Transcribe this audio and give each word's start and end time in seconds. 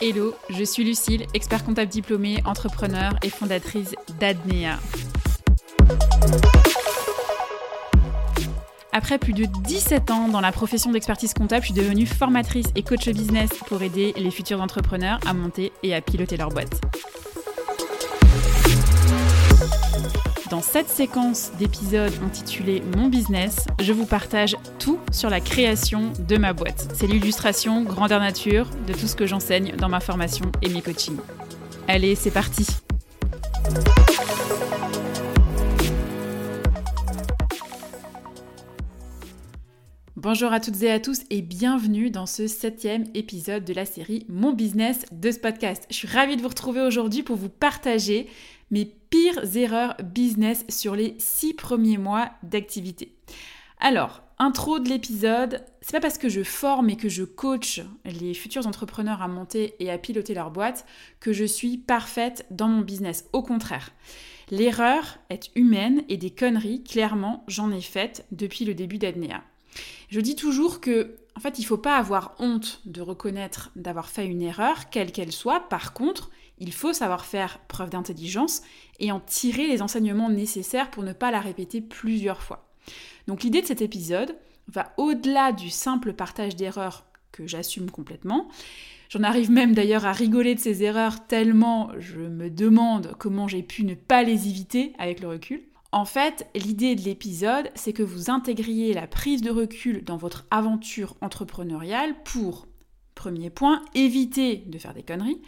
Hello, 0.00 0.34
je 0.50 0.64
suis 0.64 0.84
Lucille, 0.84 1.26
expert 1.32 1.64
comptable 1.64 1.90
diplômée, 1.90 2.42
entrepreneur 2.44 3.16
et 3.22 3.30
fondatrice 3.30 3.94
d'Adnea. 4.20 4.78
Après 8.92 9.18
plus 9.18 9.32
de 9.32 9.46
17 9.64 10.10
ans 10.10 10.28
dans 10.28 10.40
la 10.40 10.52
profession 10.52 10.92
d'expertise 10.92 11.34
comptable, 11.34 11.62
je 11.62 11.72
suis 11.72 11.80
devenue 11.82 12.06
formatrice 12.06 12.66
et 12.76 12.82
coach 12.82 13.08
business 13.08 13.48
pour 13.66 13.82
aider 13.82 14.12
les 14.16 14.30
futurs 14.30 14.60
entrepreneurs 14.60 15.18
à 15.26 15.34
monter 15.34 15.72
et 15.82 15.94
à 15.94 16.00
piloter 16.00 16.36
leur 16.36 16.50
boîte. 16.50 16.83
Dans 20.54 20.62
cette 20.62 20.88
séquence 20.88 21.50
d'épisodes 21.58 22.12
intitulée 22.24 22.80
Mon 22.96 23.08
business, 23.08 23.66
je 23.82 23.92
vous 23.92 24.06
partage 24.06 24.54
tout 24.78 25.00
sur 25.10 25.28
la 25.28 25.40
création 25.40 26.12
de 26.28 26.36
ma 26.36 26.52
boîte. 26.52 26.92
C'est 26.94 27.08
l'illustration 27.08 27.82
grandeur 27.82 28.20
nature 28.20 28.68
de 28.86 28.92
tout 28.92 29.08
ce 29.08 29.16
que 29.16 29.26
j'enseigne 29.26 29.74
dans 29.74 29.88
ma 29.88 29.98
formation 29.98 30.52
et 30.62 30.68
mes 30.68 30.80
coachings. 30.80 31.18
Allez, 31.88 32.14
c'est 32.14 32.30
parti 32.30 32.68
Bonjour 40.24 40.54
à 40.54 40.60
toutes 40.60 40.82
et 40.82 40.90
à 40.90 41.00
tous 41.00 41.20
et 41.28 41.42
bienvenue 41.42 42.10
dans 42.10 42.24
ce 42.24 42.46
septième 42.46 43.04
épisode 43.12 43.62
de 43.62 43.74
la 43.74 43.84
série 43.84 44.24
Mon 44.30 44.54
business 44.54 45.04
de 45.12 45.30
ce 45.30 45.38
podcast. 45.38 45.84
Je 45.90 45.96
suis 45.96 46.08
ravie 46.08 46.36
de 46.36 46.40
vous 46.40 46.48
retrouver 46.48 46.80
aujourd'hui 46.80 47.22
pour 47.22 47.36
vous 47.36 47.50
partager 47.50 48.30
mes 48.70 48.86
pires 48.86 49.54
erreurs 49.54 49.94
business 50.02 50.64
sur 50.70 50.96
les 50.96 51.14
six 51.18 51.52
premiers 51.52 51.98
mois 51.98 52.30
d'activité. 52.42 53.14
Alors, 53.80 54.22
intro 54.38 54.78
de 54.78 54.88
l'épisode, 54.88 55.62
c'est 55.82 55.92
pas 55.92 56.00
parce 56.00 56.16
que 56.16 56.30
je 56.30 56.42
forme 56.42 56.88
et 56.88 56.96
que 56.96 57.10
je 57.10 57.24
coach 57.24 57.82
les 58.06 58.32
futurs 58.32 58.66
entrepreneurs 58.66 59.20
à 59.20 59.28
monter 59.28 59.74
et 59.78 59.90
à 59.90 59.98
piloter 59.98 60.32
leur 60.32 60.50
boîte 60.50 60.86
que 61.20 61.34
je 61.34 61.44
suis 61.44 61.76
parfaite 61.76 62.46
dans 62.50 62.68
mon 62.68 62.80
business. 62.80 63.26
Au 63.34 63.42
contraire. 63.42 63.90
L'erreur 64.50 65.18
est 65.28 65.50
humaine 65.54 66.02
et 66.08 66.16
des 66.16 66.30
conneries, 66.30 66.82
clairement, 66.82 67.44
j'en 67.46 67.70
ai 67.70 67.82
faites 67.82 68.24
depuis 68.32 68.64
le 68.64 68.72
début 68.72 68.96
d'Adnea. 68.96 69.44
Je 70.08 70.20
dis 70.20 70.36
toujours 70.36 70.80
que, 70.80 71.16
en 71.36 71.40
fait, 71.40 71.58
il 71.58 71.62
ne 71.62 71.66
faut 71.66 71.78
pas 71.78 71.96
avoir 71.96 72.34
honte 72.38 72.80
de 72.84 73.00
reconnaître 73.00 73.70
d'avoir 73.76 74.08
fait 74.08 74.26
une 74.26 74.42
erreur, 74.42 74.90
quelle 74.90 75.12
qu'elle 75.12 75.32
soit. 75.32 75.68
Par 75.68 75.92
contre, 75.92 76.30
il 76.58 76.72
faut 76.72 76.92
savoir 76.92 77.24
faire 77.24 77.58
preuve 77.66 77.90
d'intelligence 77.90 78.62
et 79.00 79.10
en 79.10 79.20
tirer 79.20 79.66
les 79.66 79.82
enseignements 79.82 80.30
nécessaires 80.30 80.90
pour 80.90 81.02
ne 81.02 81.12
pas 81.12 81.30
la 81.30 81.40
répéter 81.40 81.80
plusieurs 81.80 82.42
fois. 82.42 82.68
Donc 83.26 83.42
l'idée 83.42 83.62
de 83.62 83.66
cet 83.66 83.82
épisode 83.82 84.36
va 84.68 84.92
au-delà 84.96 85.52
du 85.52 85.70
simple 85.70 86.12
partage 86.12 86.56
d'erreurs 86.56 87.04
que 87.32 87.46
j'assume 87.46 87.90
complètement. 87.90 88.48
J'en 89.08 89.22
arrive 89.22 89.50
même 89.50 89.74
d'ailleurs 89.74 90.06
à 90.06 90.12
rigoler 90.12 90.54
de 90.54 90.60
ces 90.60 90.82
erreurs 90.82 91.26
tellement 91.26 91.90
je 91.98 92.20
me 92.20 92.50
demande 92.50 93.14
comment 93.18 93.48
j'ai 93.48 93.62
pu 93.62 93.84
ne 93.84 93.94
pas 93.94 94.22
les 94.22 94.48
éviter 94.48 94.92
avec 94.98 95.20
le 95.20 95.28
recul. 95.28 95.62
En 95.94 96.04
fait, 96.04 96.48
l'idée 96.56 96.96
de 96.96 97.02
l'épisode, 97.02 97.70
c'est 97.76 97.92
que 97.92 98.02
vous 98.02 98.28
intégriez 98.28 98.94
la 98.94 99.06
prise 99.06 99.42
de 99.42 99.50
recul 99.52 100.02
dans 100.02 100.16
votre 100.16 100.44
aventure 100.50 101.14
entrepreneuriale 101.20 102.16
pour 102.24 102.66
Premier 103.14 103.48
point, 103.48 103.80
éviter 103.94 104.56
de 104.66 104.76
faire 104.76 104.92
des 104.92 105.04
conneries. 105.04 105.40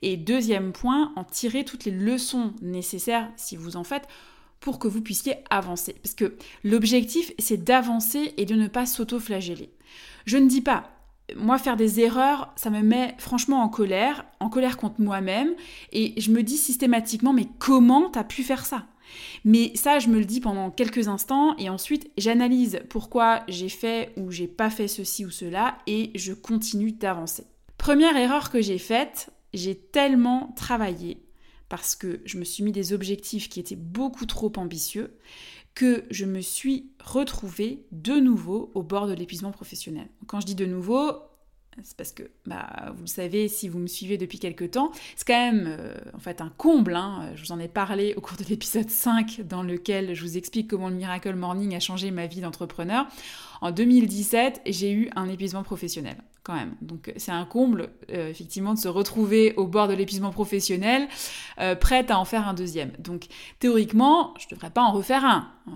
Et 0.00 0.16
deuxième 0.16 0.72
point, 0.72 1.12
en 1.16 1.24
tirer 1.24 1.66
toutes 1.66 1.84
les 1.84 1.90
leçons 1.90 2.54
nécessaires, 2.62 3.30
si 3.36 3.56
vous 3.56 3.76
en 3.76 3.84
faites, 3.84 4.08
pour 4.58 4.78
que 4.78 4.88
vous 4.88 5.02
puissiez 5.02 5.34
avancer. 5.50 5.94
Parce 6.02 6.14
que 6.14 6.34
l'objectif, 6.64 7.32
c'est 7.38 7.62
d'avancer 7.62 8.32
et 8.38 8.46
de 8.46 8.54
ne 8.54 8.68
pas 8.68 8.86
s'auto-flageller. 8.86 9.68
Je 10.24 10.38
ne 10.38 10.48
dis 10.48 10.62
pas, 10.62 10.88
moi, 11.36 11.58
faire 11.58 11.76
des 11.76 12.00
erreurs, 12.00 12.54
ça 12.56 12.70
me 12.70 12.80
met 12.80 13.14
franchement 13.18 13.62
en 13.62 13.68
colère, 13.68 14.24
en 14.40 14.48
colère 14.48 14.78
contre 14.78 15.02
moi-même, 15.02 15.50
et 15.92 16.18
je 16.18 16.30
me 16.30 16.42
dis 16.42 16.56
systématiquement, 16.56 17.34
mais 17.34 17.48
comment 17.58 18.08
t'as 18.08 18.24
pu 18.24 18.42
faire 18.42 18.64
ça? 18.64 18.86
Mais 19.44 19.72
ça, 19.74 19.98
je 19.98 20.08
me 20.08 20.18
le 20.18 20.24
dis 20.24 20.40
pendant 20.40 20.70
quelques 20.70 21.08
instants 21.08 21.56
et 21.56 21.68
ensuite 21.68 22.10
j'analyse 22.18 22.80
pourquoi 22.88 23.42
j'ai 23.48 23.68
fait 23.68 24.12
ou 24.16 24.30
j'ai 24.30 24.48
pas 24.48 24.70
fait 24.70 24.88
ceci 24.88 25.24
ou 25.24 25.30
cela 25.30 25.78
et 25.86 26.10
je 26.14 26.32
continue 26.32 26.92
d'avancer. 26.92 27.44
Première 27.78 28.16
erreur 28.16 28.50
que 28.50 28.60
j'ai 28.60 28.78
faite, 28.78 29.30
j'ai 29.54 29.74
tellement 29.74 30.52
travaillé 30.56 31.22
parce 31.68 31.94
que 31.94 32.20
je 32.24 32.36
me 32.36 32.44
suis 32.44 32.62
mis 32.62 32.72
des 32.72 32.92
objectifs 32.92 33.48
qui 33.48 33.60
étaient 33.60 33.76
beaucoup 33.76 34.26
trop 34.26 34.52
ambitieux 34.56 35.16
que 35.74 36.04
je 36.10 36.24
me 36.24 36.40
suis 36.40 36.90
retrouvée 37.02 37.86
de 37.92 38.14
nouveau 38.14 38.70
au 38.74 38.82
bord 38.82 39.06
de 39.06 39.14
l'épuisement 39.14 39.52
professionnel. 39.52 40.08
Quand 40.26 40.40
je 40.40 40.46
dis 40.46 40.54
de 40.54 40.66
nouveau, 40.66 41.12
c'est 41.82 41.96
parce 41.96 42.12
que, 42.12 42.24
bah, 42.46 42.92
vous 42.94 43.02
le 43.02 43.08
savez, 43.08 43.48
si 43.48 43.68
vous 43.68 43.78
me 43.78 43.86
suivez 43.86 44.18
depuis 44.18 44.38
quelques 44.38 44.72
temps, 44.72 44.90
c'est 45.16 45.26
quand 45.26 45.52
même 45.52 45.66
euh, 45.66 45.94
en 46.14 46.18
fait 46.18 46.40
un 46.40 46.50
comble. 46.56 46.94
Hein. 46.94 47.30
Je 47.36 47.42
vous 47.42 47.52
en 47.52 47.58
ai 47.58 47.68
parlé 47.68 48.14
au 48.16 48.20
cours 48.20 48.36
de 48.36 48.44
l'épisode 48.44 48.90
5 48.90 49.42
dans 49.48 49.62
lequel 49.62 50.14
je 50.14 50.22
vous 50.22 50.36
explique 50.36 50.68
comment 50.68 50.88
le 50.88 50.96
Miracle 50.96 51.34
Morning 51.34 51.74
a 51.74 51.80
changé 51.80 52.10
ma 52.10 52.26
vie 52.26 52.40
d'entrepreneur. 52.40 53.06
En 53.60 53.70
2017, 53.70 54.62
j'ai 54.66 54.92
eu 54.92 55.10
un 55.16 55.28
épuisement 55.28 55.62
professionnel 55.62 56.16
Donc 56.80 57.12
c'est 57.16 57.32
un 57.32 57.44
comble, 57.44 57.90
euh, 58.10 58.30
effectivement, 58.30 58.74
de 58.74 58.78
se 58.78 58.88
retrouver 58.88 59.54
au 59.56 59.66
bord 59.66 59.88
de 59.88 59.94
l'épuisement 59.94 60.30
professionnel, 60.30 61.08
euh, 61.60 61.74
prête 61.74 62.10
à 62.10 62.18
en 62.18 62.24
faire 62.24 62.48
un 62.48 62.54
deuxième. 62.54 62.92
Donc 62.98 63.26
théoriquement, 63.58 64.34
je 64.38 64.46
ne 64.46 64.50
devrais 64.56 64.70
pas 64.70 64.82
en 64.82 64.92
refaire 64.92 65.24
un, 65.24 65.48
euh, 65.68 65.70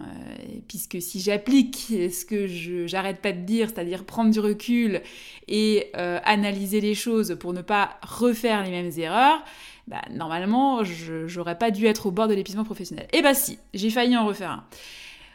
puisque 0.68 1.00
si 1.00 1.20
j'applique 1.20 1.86
ce 1.88 2.24
que 2.24 2.46
je 2.46 2.86
j'arrête 2.86 3.20
pas 3.20 3.32
de 3.32 3.40
dire, 3.40 3.68
c'est-à-dire 3.68 4.04
prendre 4.04 4.30
du 4.30 4.40
recul 4.40 5.02
et 5.48 5.92
analyser 5.94 6.80
les 6.80 6.94
choses 6.94 7.36
pour 7.38 7.52
ne 7.52 7.62
pas 7.62 7.98
refaire 8.02 8.62
les 8.62 8.70
mêmes 8.70 8.92
erreurs, 8.96 9.42
bah, 9.86 10.00
normalement, 10.10 10.82
je 10.82 11.36
n'aurais 11.36 11.58
pas 11.58 11.70
dû 11.70 11.86
être 11.86 12.06
au 12.06 12.10
bord 12.10 12.28
de 12.28 12.34
l'épuisement 12.34 12.64
professionnel. 12.64 13.06
Et 13.12 13.18
eh 13.18 13.22
bah 13.22 13.34
si, 13.34 13.58
j'ai 13.74 13.90
failli 13.90 14.16
en 14.16 14.26
refaire 14.26 14.50
un. 14.50 14.64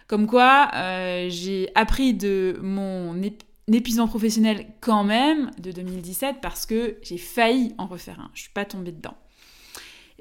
Comme 0.08 0.26
quoi, 0.26 0.72
j'ai 1.28 1.70
appris 1.76 2.16
de 2.16 2.58
mon 2.62 3.22
épuisement 3.74 4.08
professionnel 4.08 4.68
quand 4.82 5.04
même 5.04 5.52
de 5.60 5.72
2017 5.72 6.38
parce 6.42 6.66
que 6.66 6.98
j'ai 7.02 7.18
failli 7.18 7.74
en 7.78 7.88
refaire 7.88 8.20
un. 8.20 8.32
Je 8.34 8.42
suis 8.42 8.52
pas 8.52 8.66
tombée 8.66 8.92
dedans. 8.92 9.16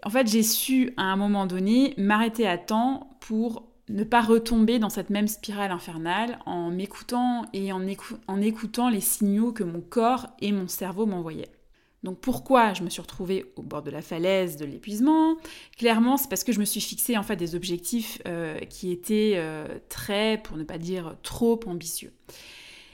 En 0.05 0.11
fait, 0.11 0.29
j'ai 0.29 0.43
su 0.43 0.93
à 0.97 1.03
un 1.03 1.17
moment 1.17 1.47
donné 1.47 1.95
m'arrêter 1.97 2.47
à 2.47 2.59
temps 2.59 3.17
pour 3.21 3.69
ne 3.89 4.05
pas 4.05 4.21
retomber 4.21 4.79
dans 4.79 4.91
cette 4.91 5.11
même 5.11 5.29
spirale 5.29 5.71
infernale 5.71 6.39
en 6.47 6.71
m'écoutant 6.71 7.45
et 7.53 7.73
en, 7.73 7.87
écoutant 7.87 8.89
les 8.89 9.01
signaux 9.01 9.53
que 9.53 9.65
mon 9.65 9.81
corps 9.81 10.27
et 10.41 10.53
mon 10.53 10.69
cerveau 10.69 11.07
m'envoyaient. 11.07 11.51
Donc 12.05 12.21
pourquoi 12.21 12.75
je 12.75 12.85
me 12.85 12.91
suis 12.91 13.01
retrouvée 13.01 13.53
au 13.57 13.63
bord 13.63 13.83
de 13.83 13.91
la 13.91 14.03
falaise 14.03 14.57
de 14.57 14.65
l'épuisement? 14.65 15.37
Clairement, 15.77 16.17
c'est 16.17 16.29
parce 16.29 16.45
que 16.45 16.53
je 16.53 16.61
me 16.61 16.65
suis 16.65 16.81
fixé 16.81 17.17
en 17.17 17.25
fait 17.25 17.37
des 17.37 17.57
objectifs 17.57 18.23
euh, 18.27 18.59
qui 18.61 18.93
étaient 18.93 19.35
euh, 19.37 19.67
très, 19.89 20.41
pour 20.45 20.57
ne 20.57 20.65
pas 20.65 20.79
dire 20.79 21.17
trop 21.23 21.59
ambitieux. 21.67 22.13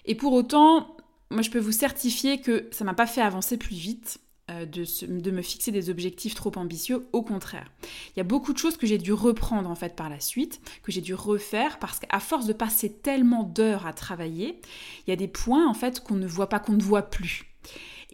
Et 0.04 0.14
pour 0.14 0.32
autant, 0.32 0.96
moi 1.30 1.42
je 1.42 1.50
peux 1.50 1.58
vous 1.58 1.72
certifier 1.72 2.40
que 2.40 2.68
ça 2.70 2.84
m'a 2.84 2.94
pas 2.94 3.06
fait 3.06 3.22
avancer 3.22 3.56
plus 3.56 3.76
vite. 3.76 4.20
Euh, 4.50 4.66
de, 4.66 4.84
de, 5.06 5.30
me 5.30 5.40
fixer 5.40 5.72
des 5.72 5.88
objectifs 5.88 6.34
trop 6.34 6.52
ambitieux, 6.56 7.06
au 7.14 7.22
contraire. 7.22 7.72
Il 7.82 8.18
y 8.18 8.20
a 8.20 8.24
beaucoup 8.24 8.52
de 8.52 8.58
choses 8.58 8.76
que 8.76 8.86
j'ai 8.86 8.98
dû 8.98 9.14
reprendre 9.14 9.70
en 9.70 9.74
fait 9.74 9.96
par 9.96 10.10
la 10.10 10.20
suite, 10.20 10.60
que 10.82 10.92
j'ai 10.92 11.00
dû 11.00 11.14
refaire 11.14 11.78
parce 11.78 11.98
qu'à 11.98 12.20
force 12.20 12.44
de 12.44 12.52
passer 12.52 12.92
tellement 12.92 13.44
d'heures 13.44 13.86
à 13.86 13.94
travailler, 13.94 14.60
il 15.06 15.10
y 15.10 15.12
a 15.14 15.16
des 15.16 15.28
points 15.28 15.66
en 15.66 15.72
fait 15.72 16.00
qu'on 16.00 16.16
ne 16.16 16.26
voit 16.26 16.50
pas, 16.50 16.58
qu'on 16.58 16.74
ne 16.74 16.82
voit 16.82 17.08
plus 17.08 17.54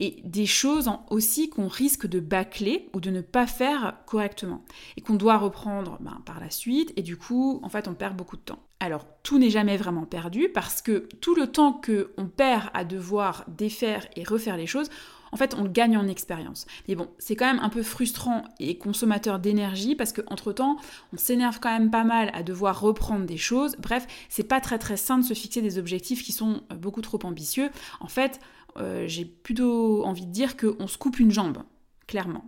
et 0.00 0.22
des 0.24 0.46
choses 0.46 0.90
aussi 1.10 1.48
qu'on 1.50 1.68
risque 1.68 2.06
de 2.06 2.18
bâcler 2.18 2.88
ou 2.94 3.00
de 3.00 3.10
ne 3.10 3.20
pas 3.20 3.46
faire 3.46 3.98
correctement 4.06 4.64
et 4.96 5.02
qu'on 5.02 5.14
doit 5.14 5.36
reprendre 5.36 5.98
ben, 6.00 6.20
par 6.24 6.40
la 6.40 6.50
suite 6.50 6.92
et 6.96 7.02
du 7.02 7.16
coup 7.16 7.60
en 7.62 7.68
fait 7.68 7.86
on 7.86 7.94
perd 7.94 8.16
beaucoup 8.16 8.36
de 8.36 8.42
temps. 8.42 8.60
Alors 8.80 9.04
tout 9.22 9.38
n'est 9.38 9.50
jamais 9.50 9.76
vraiment 9.76 10.06
perdu 10.06 10.48
parce 10.48 10.80
que 10.80 11.06
tout 11.20 11.34
le 11.34 11.46
temps 11.46 11.74
que 11.74 12.12
on 12.16 12.26
perd 12.26 12.70
à 12.72 12.84
devoir 12.84 13.44
défaire 13.46 14.06
et 14.16 14.24
refaire 14.24 14.56
les 14.56 14.66
choses, 14.66 14.88
en 15.32 15.36
fait, 15.36 15.54
on 15.54 15.64
gagne 15.64 15.96
en 15.96 16.08
expérience. 16.08 16.66
Mais 16.88 16.94
bon, 16.94 17.08
c'est 17.18 17.36
quand 17.36 17.46
même 17.46 17.62
un 17.62 17.68
peu 17.68 17.82
frustrant 17.82 18.44
et 18.58 18.78
consommateur 18.78 19.38
d'énergie 19.38 19.94
parce 19.94 20.12
qu'entre 20.12 20.52
temps, 20.52 20.76
on 21.12 21.16
s'énerve 21.16 21.60
quand 21.60 21.70
même 21.70 21.90
pas 21.90 22.04
mal 22.04 22.30
à 22.34 22.42
devoir 22.42 22.80
reprendre 22.80 23.26
des 23.26 23.36
choses. 23.36 23.76
Bref, 23.78 24.06
c'est 24.28 24.44
pas 24.44 24.60
très 24.60 24.78
très 24.78 24.96
sain 24.96 25.18
de 25.18 25.24
se 25.24 25.34
fixer 25.34 25.62
des 25.62 25.78
objectifs 25.78 26.22
qui 26.22 26.32
sont 26.32 26.62
euh, 26.72 26.74
beaucoup 26.74 27.02
trop 27.02 27.20
ambitieux. 27.22 27.70
En 28.00 28.08
fait, 28.08 28.40
euh, 28.78 29.04
j'ai 29.06 29.24
plutôt 29.24 30.04
envie 30.04 30.26
de 30.26 30.32
dire 30.32 30.56
qu'on 30.56 30.86
se 30.86 30.98
coupe 30.98 31.18
une 31.18 31.30
jambe, 31.30 31.58
clairement. 32.06 32.44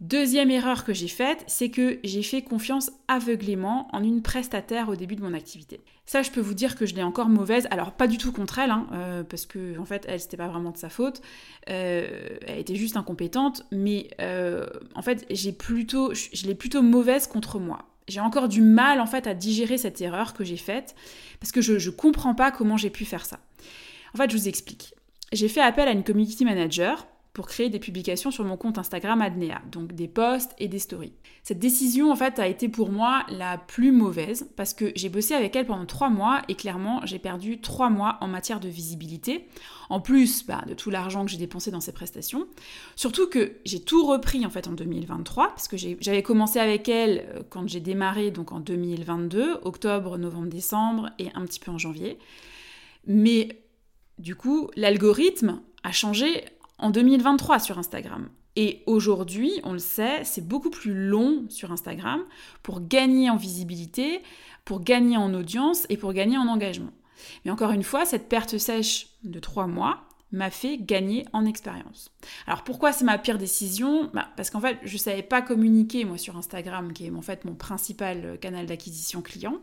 Deuxième 0.00 0.50
erreur 0.52 0.84
que 0.84 0.94
j'ai 0.94 1.08
faite, 1.08 1.42
c'est 1.48 1.70
que 1.70 1.98
j'ai 2.04 2.22
fait 2.22 2.42
confiance 2.42 2.92
aveuglément 3.08 3.88
en 3.92 4.04
une 4.04 4.22
prestataire 4.22 4.88
au 4.88 4.94
début 4.94 5.16
de 5.16 5.22
mon 5.22 5.34
activité. 5.34 5.80
Ça, 6.06 6.22
je 6.22 6.30
peux 6.30 6.40
vous 6.40 6.54
dire 6.54 6.76
que 6.76 6.86
je 6.86 6.94
l'ai 6.94 7.02
encore 7.02 7.28
mauvaise. 7.28 7.66
Alors, 7.72 7.90
pas 7.90 8.06
du 8.06 8.16
tout 8.16 8.30
contre 8.30 8.60
elle, 8.60 8.70
hein, 8.70 8.86
euh, 8.92 9.24
parce 9.24 9.44
que 9.44 9.76
en 9.76 9.84
fait, 9.84 10.06
elle, 10.08 10.20
c'était 10.20 10.36
pas 10.36 10.46
vraiment 10.46 10.70
de 10.70 10.76
sa 10.76 10.88
faute. 10.88 11.20
Euh, 11.68 12.06
elle 12.46 12.60
était 12.60 12.76
juste 12.76 12.96
incompétente, 12.96 13.66
mais 13.72 14.08
en 14.94 15.02
fait, 15.02 15.26
j'ai 15.30 15.52
plutôt, 15.52 16.14
je 16.14 16.46
l'ai 16.46 16.54
plutôt 16.54 16.82
mauvaise 16.82 17.26
contre 17.26 17.58
moi. 17.58 17.80
j'ai 18.06 18.20
encore 18.20 18.48
du 18.48 18.62
mal 18.62 19.00
en 19.00 19.06
fait 19.06 19.26
à 19.26 19.34
digérer 19.34 19.78
cette 19.78 20.00
erreur 20.00 20.32
que 20.32 20.44
j'ai 20.44 20.56
faite 20.56 20.94
parce 21.40 21.52
que 21.52 21.60
je 21.60 21.72
ne 21.74 21.94
comprends 21.94 22.34
pas 22.34 22.52
comment 22.52 22.76
j'ai 22.76 22.90
pu 22.90 23.04
faire 23.04 23.24
ça. 23.24 23.40
En 24.14 24.18
fait, 24.18 24.30
je 24.30 24.36
vous 24.36 24.48
explique. 24.48 24.94
J'ai 25.32 25.48
fait 25.48 25.60
appel 25.60 25.88
à 25.88 25.92
une 25.92 26.04
community 26.04 26.44
manager 26.44 27.06
pour 27.38 27.46
créer 27.46 27.68
des 27.68 27.78
publications 27.78 28.32
sur 28.32 28.44
mon 28.44 28.56
compte 28.56 28.78
Instagram 28.78 29.22
Adnea, 29.22 29.60
donc 29.70 29.92
des 29.92 30.08
posts 30.08 30.56
et 30.58 30.66
des 30.66 30.80
stories. 30.80 31.12
Cette 31.44 31.60
décision, 31.60 32.10
en 32.10 32.16
fait, 32.16 32.40
a 32.40 32.48
été 32.48 32.68
pour 32.68 32.90
moi 32.90 33.24
la 33.28 33.58
plus 33.58 33.92
mauvaise 33.92 34.50
parce 34.56 34.74
que 34.74 34.90
j'ai 34.96 35.08
bossé 35.08 35.34
avec 35.34 35.54
elle 35.54 35.66
pendant 35.66 35.86
trois 35.86 36.08
mois 36.08 36.42
et 36.48 36.56
clairement, 36.56 37.00
j'ai 37.04 37.20
perdu 37.20 37.60
trois 37.60 37.90
mois 37.90 38.18
en 38.22 38.26
matière 38.26 38.58
de 38.58 38.68
visibilité, 38.68 39.46
en 39.88 40.00
plus 40.00 40.44
bah, 40.46 40.64
de 40.66 40.74
tout 40.74 40.90
l'argent 40.90 41.24
que 41.24 41.30
j'ai 41.30 41.36
dépensé 41.36 41.70
dans 41.70 41.80
ces 41.80 41.92
prestations. 41.92 42.48
Surtout 42.96 43.28
que 43.28 43.52
j'ai 43.64 43.80
tout 43.84 44.04
repris 44.04 44.44
en 44.44 44.50
fait 44.50 44.66
en 44.66 44.72
2023 44.72 45.50
parce 45.50 45.68
que 45.68 45.76
j'avais 45.76 46.24
commencé 46.24 46.58
avec 46.58 46.88
elle 46.88 47.24
euh, 47.34 47.42
quand 47.48 47.68
j'ai 47.68 47.80
démarré, 47.80 48.32
donc 48.32 48.50
en 48.50 48.58
2022, 48.58 49.60
octobre, 49.62 50.18
novembre, 50.18 50.48
décembre 50.48 51.10
et 51.20 51.28
un 51.34 51.44
petit 51.44 51.60
peu 51.60 51.70
en 51.70 51.78
janvier. 51.78 52.18
Mais 53.06 53.60
du 54.18 54.34
coup, 54.34 54.70
l'algorithme 54.76 55.60
a 55.84 55.92
changé 55.92 56.44
en 56.78 56.90
2023 56.90 57.58
sur 57.58 57.78
Instagram. 57.78 58.28
Et 58.56 58.82
aujourd'hui, 58.86 59.52
on 59.62 59.72
le 59.72 59.78
sait, 59.78 60.24
c'est 60.24 60.46
beaucoup 60.46 60.70
plus 60.70 60.92
long 60.92 61.44
sur 61.48 61.70
Instagram 61.70 62.24
pour 62.62 62.80
gagner 62.80 63.30
en 63.30 63.36
visibilité, 63.36 64.20
pour 64.64 64.80
gagner 64.80 65.16
en 65.16 65.32
audience 65.32 65.86
et 65.88 65.96
pour 65.96 66.12
gagner 66.12 66.36
en 66.36 66.48
engagement. 66.48 66.92
Mais 67.44 67.50
encore 67.50 67.70
une 67.70 67.82
fois, 67.82 68.04
cette 68.04 68.28
perte 68.28 68.58
sèche 68.58 69.08
de 69.22 69.38
trois 69.38 69.66
mois 69.66 70.08
m'a 70.32 70.50
fait 70.50 70.76
gagner 70.76 71.24
en 71.32 71.46
expérience. 71.46 72.10
Alors 72.46 72.64
pourquoi 72.64 72.92
c'est 72.92 73.04
ma 73.04 73.16
pire 73.16 73.38
décision? 73.38 74.10
Bah, 74.12 74.28
Parce 74.36 74.50
qu'en 74.50 74.60
fait, 74.60 74.78
je 74.82 74.94
ne 74.94 74.98
savais 74.98 75.22
pas 75.22 75.40
communiquer 75.40 76.04
moi 76.04 76.18
sur 76.18 76.36
Instagram, 76.36 76.92
qui 76.92 77.06
est 77.06 77.10
en 77.10 77.22
fait 77.22 77.44
mon 77.44 77.54
principal 77.54 78.38
canal 78.40 78.66
d'acquisition 78.66 79.22
client. 79.22 79.58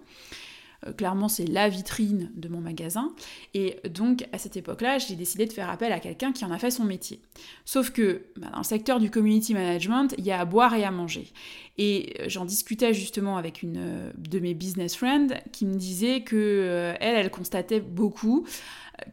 Euh, 0.86 0.94
clairement, 0.94 1.28
c'est 1.28 1.46
la 1.46 1.70
vitrine 1.70 2.32
de 2.36 2.48
mon 2.48 2.60
magasin. 2.60 3.14
Et 3.54 3.78
donc, 3.90 4.28
à 4.32 4.38
cette 4.38 4.58
époque-là, 4.58 4.98
j'ai 4.98 5.16
décidé 5.16 5.46
de 5.46 5.54
faire 5.54 5.70
appel 5.70 5.92
à 5.92 6.00
quelqu'un 6.00 6.32
qui 6.32 6.46
en 6.46 6.52
a 6.52 6.58
fait 6.58 6.72
son 6.72 6.84
métier. 6.84 7.22
Sauf 7.66 7.92
que 7.92 8.24
bah, 8.38 8.48
dans 8.52 8.60
le 8.60 8.64
secteur 8.64 9.00
du 9.00 9.10
community 9.10 9.54
management, 9.54 10.16
il 10.18 10.26
y 10.26 10.32
a 10.32 10.40
à 10.40 10.46
boire 10.46 10.74
et 10.76 10.84
à 10.84 10.92
manger. 10.92 11.32
Et 11.78 12.16
euh, 12.20 12.26
j'en 12.28 12.46
discutais 12.46 12.94
justement 12.94 13.38
avec 13.38 13.62
une 13.62 13.78
euh, 13.78 14.12
de 14.18 14.40
mes 14.40 14.54
business 14.54 14.96
friends 14.96 15.28
qui 15.52 15.66
me 15.66 15.76
disait 15.76 16.22
que 16.22 16.94
elle, 17.00 17.16
elle 17.16 17.32
constatait 17.32 17.80
beaucoup 17.80 18.46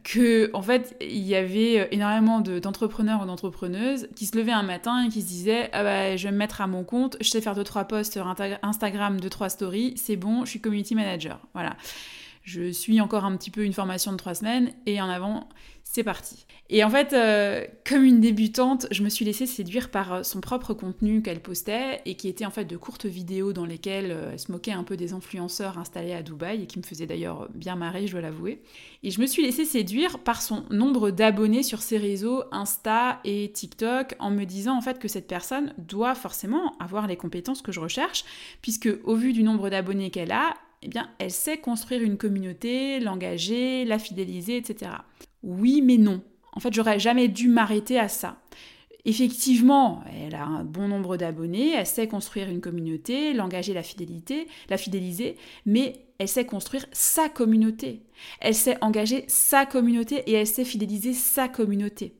que 0.03 0.49
en 0.53 0.61
fait 0.61 0.95
il 1.01 1.23
y 1.23 1.35
avait 1.35 1.87
énormément 1.91 2.41
d'entrepreneurs 2.41 3.21
ou 3.21 3.25
d'entrepreneuses 3.25 4.07
qui 4.15 4.25
se 4.25 4.37
levaient 4.37 4.51
un 4.51 4.63
matin 4.63 5.05
et 5.05 5.09
qui 5.09 5.21
se 5.21 5.27
disaient 5.27 5.69
ah 5.73 5.83
bah, 5.83 6.17
je 6.17 6.23
vais 6.25 6.31
me 6.31 6.37
mettre 6.37 6.61
à 6.61 6.67
mon 6.67 6.83
compte, 6.83 7.17
je 7.21 7.29
sais 7.29 7.41
faire 7.41 7.55
deux 7.55 7.63
trois 7.63 7.85
posts 7.85 8.13
sur 8.13 8.27
Instagram, 8.63 9.19
deux 9.19 9.29
trois 9.29 9.49
stories, 9.49 9.93
c'est 9.97 10.15
bon, 10.15 10.45
je 10.45 10.51
suis 10.51 10.61
community 10.61 10.95
manager. 10.95 11.39
Voilà. 11.53 11.75
Je 12.43 12.71
suis 12.71 12.99
encore 12.99 13.23
un 13.23 13.35
petit 13.37 13.51
peu 13.51 13.63
une 13.63 13.71
formation 13.71 14.11
de 14.11 14.17
trois 14.17 14.35
semaines 14.35 14.73
et 14.85 15.01
en 15.01 15.07
avant, 15.07 15.47
c'est 15.85 16.03
parti. 16.03 16.45
Et 16.69 16.83
en 16.83 16.89
fait, 16.89 17.13
euh, 17.13 17.65
comme 17.87 18.03
une 18.03 18.19
débutante, 18.19 18.87
je 18.91 19.01
me 19.03 19.09
suis 19.09 19.23
laissée 19.23 19.45
séduire 19.45 19.89
par 19.89 20.13
euh, 20.13 20.23
son 20.23 20.41
propre 20.41 20.73
contenu 20.73 21.21
qu'elle 21.21 21.41
postait 21.41 22.01
et 22.05 22.15
qui 22.15 22.27
était 22.27 22.45
en 22.45 22.49
fait 22.49 22.65
de 22.65 22.75
courtes 22.75 23.05
vidéos 23.05 23.53
dans 23.53 23.65
lesquelles 23.65 24.11
euh, 24.11 24.31
elle 24.33 24.39
se 24.39 24.51
moquait 24.51 24.71
un 24.71 24.83
peu 24.83 24.97
des 24.97 25.13
influenceurs 25.13 25.77
installés 25.77 26.13
à 26.13 26.21
Dubaï 26.21 26.63
et 26.63 26.67
qui 26.67 26.79
me 26.79 26.83
faisaient 26.83 27.05
d'ailleurs 27.05 27.47
bien 27.53 27.75
marrer, 27.75 28.07
je 28.07 28.11
dois 28.11 28.21
l'avouer. 28.21 28.61
Et 29.03 29.11
je 29.11 29.21
me 29.21 29.25
suis 29.25 29.41
laissée 29.43 29.65
séduire 29.65 30.19
par 30.19 30.41
son 30.41 30.65
nombre 30.69 31.11
d'abonnés 31.11 31.63
sur 31.63 31.81
ses 31.81 31.97
réseaux 31.97 32.43
Insta 32.51 33.21
et 33.23 33.51
TikTok 33.53 34.15
en 34.19 34.31
me 34.31 34.43
disant 34.43 34.75
en 34.75 34.81
fait 34.81 34.99
que 34.99 35.07
cette 35.07 35.27
personne 35.27 35.73
doit 35.77 36.15
forcément 36.15 36.75
avoir 36.79 37.07
les 37.07 37.15
compétences 37.15 37.61
que 37.61 37.71
je 37.71 37.79
recherche 37.79 38.25
puisque 38.61 38.89
au 39.05 39.15
vu 39.15 39.31
du 39.31 39.43
nombre 39.43 39.69
d'abonnés 39.69 40.09
qu'elle 40.09 40.31
a, 40.31 40.55
eh 40.83 40.87
bien, 40.89 41.09
elle 41.19 41.31
sait 41.31 41.57
construire 41.57 42.01
une 42.01 42.17
communauté, 42.17 42.99
l'engager, 42.99 43.85
la 43.85 43.99
fidéliser, 43.99 44.57
etc. 44.57 44.91
Oui, 45.41 45.81
mais 45.81 45.97
non. 45.97 46.21
En 46.51 46.59
fait, 46.59 46.73
j'aurais 46.73 46.99
jamais 46.99 47.27
dû 47.27 47.47
m'arrêter 47.47 47.97
à 47.97 48.07
ça. 48.07 48.37
Effectivement, 49.05 50.03
elle 50.13 50.35
a 50.35 50.45
un 50.45 50.63
bon 50.63 50.87
nombre 50.87 51.17
d'abonnés, 51.17 51.73
elle 51.73 51.85
sait 51.85 52.07
construire 52.07 52.49
une 52.49 52.61
communauté, 52.61 53.33
l'engager, 53.33 53.73
la 53.73 53.83
fidélité, 53.83 54.47
la 54.69 54.77
fidéliser, 54.77 55.35
mais 55.65 56.05
elle 56.19 56.29
sait 56.29 56.45
construire 56.45 56.85
sa 56.93 57.27
communauté. 57.27 58.03
Elle 58.39 58.55
sait 58.55 58.77
engager 58.81 59.25
sa 59.27 59.65
communauté 59.65 60.23
et 60.27 60.33
elle 60.33 60.47
sait 60.47 60.63
fidéliser 60.63 61.13
sa 61.13 61.49
communauté. 61.49 62.15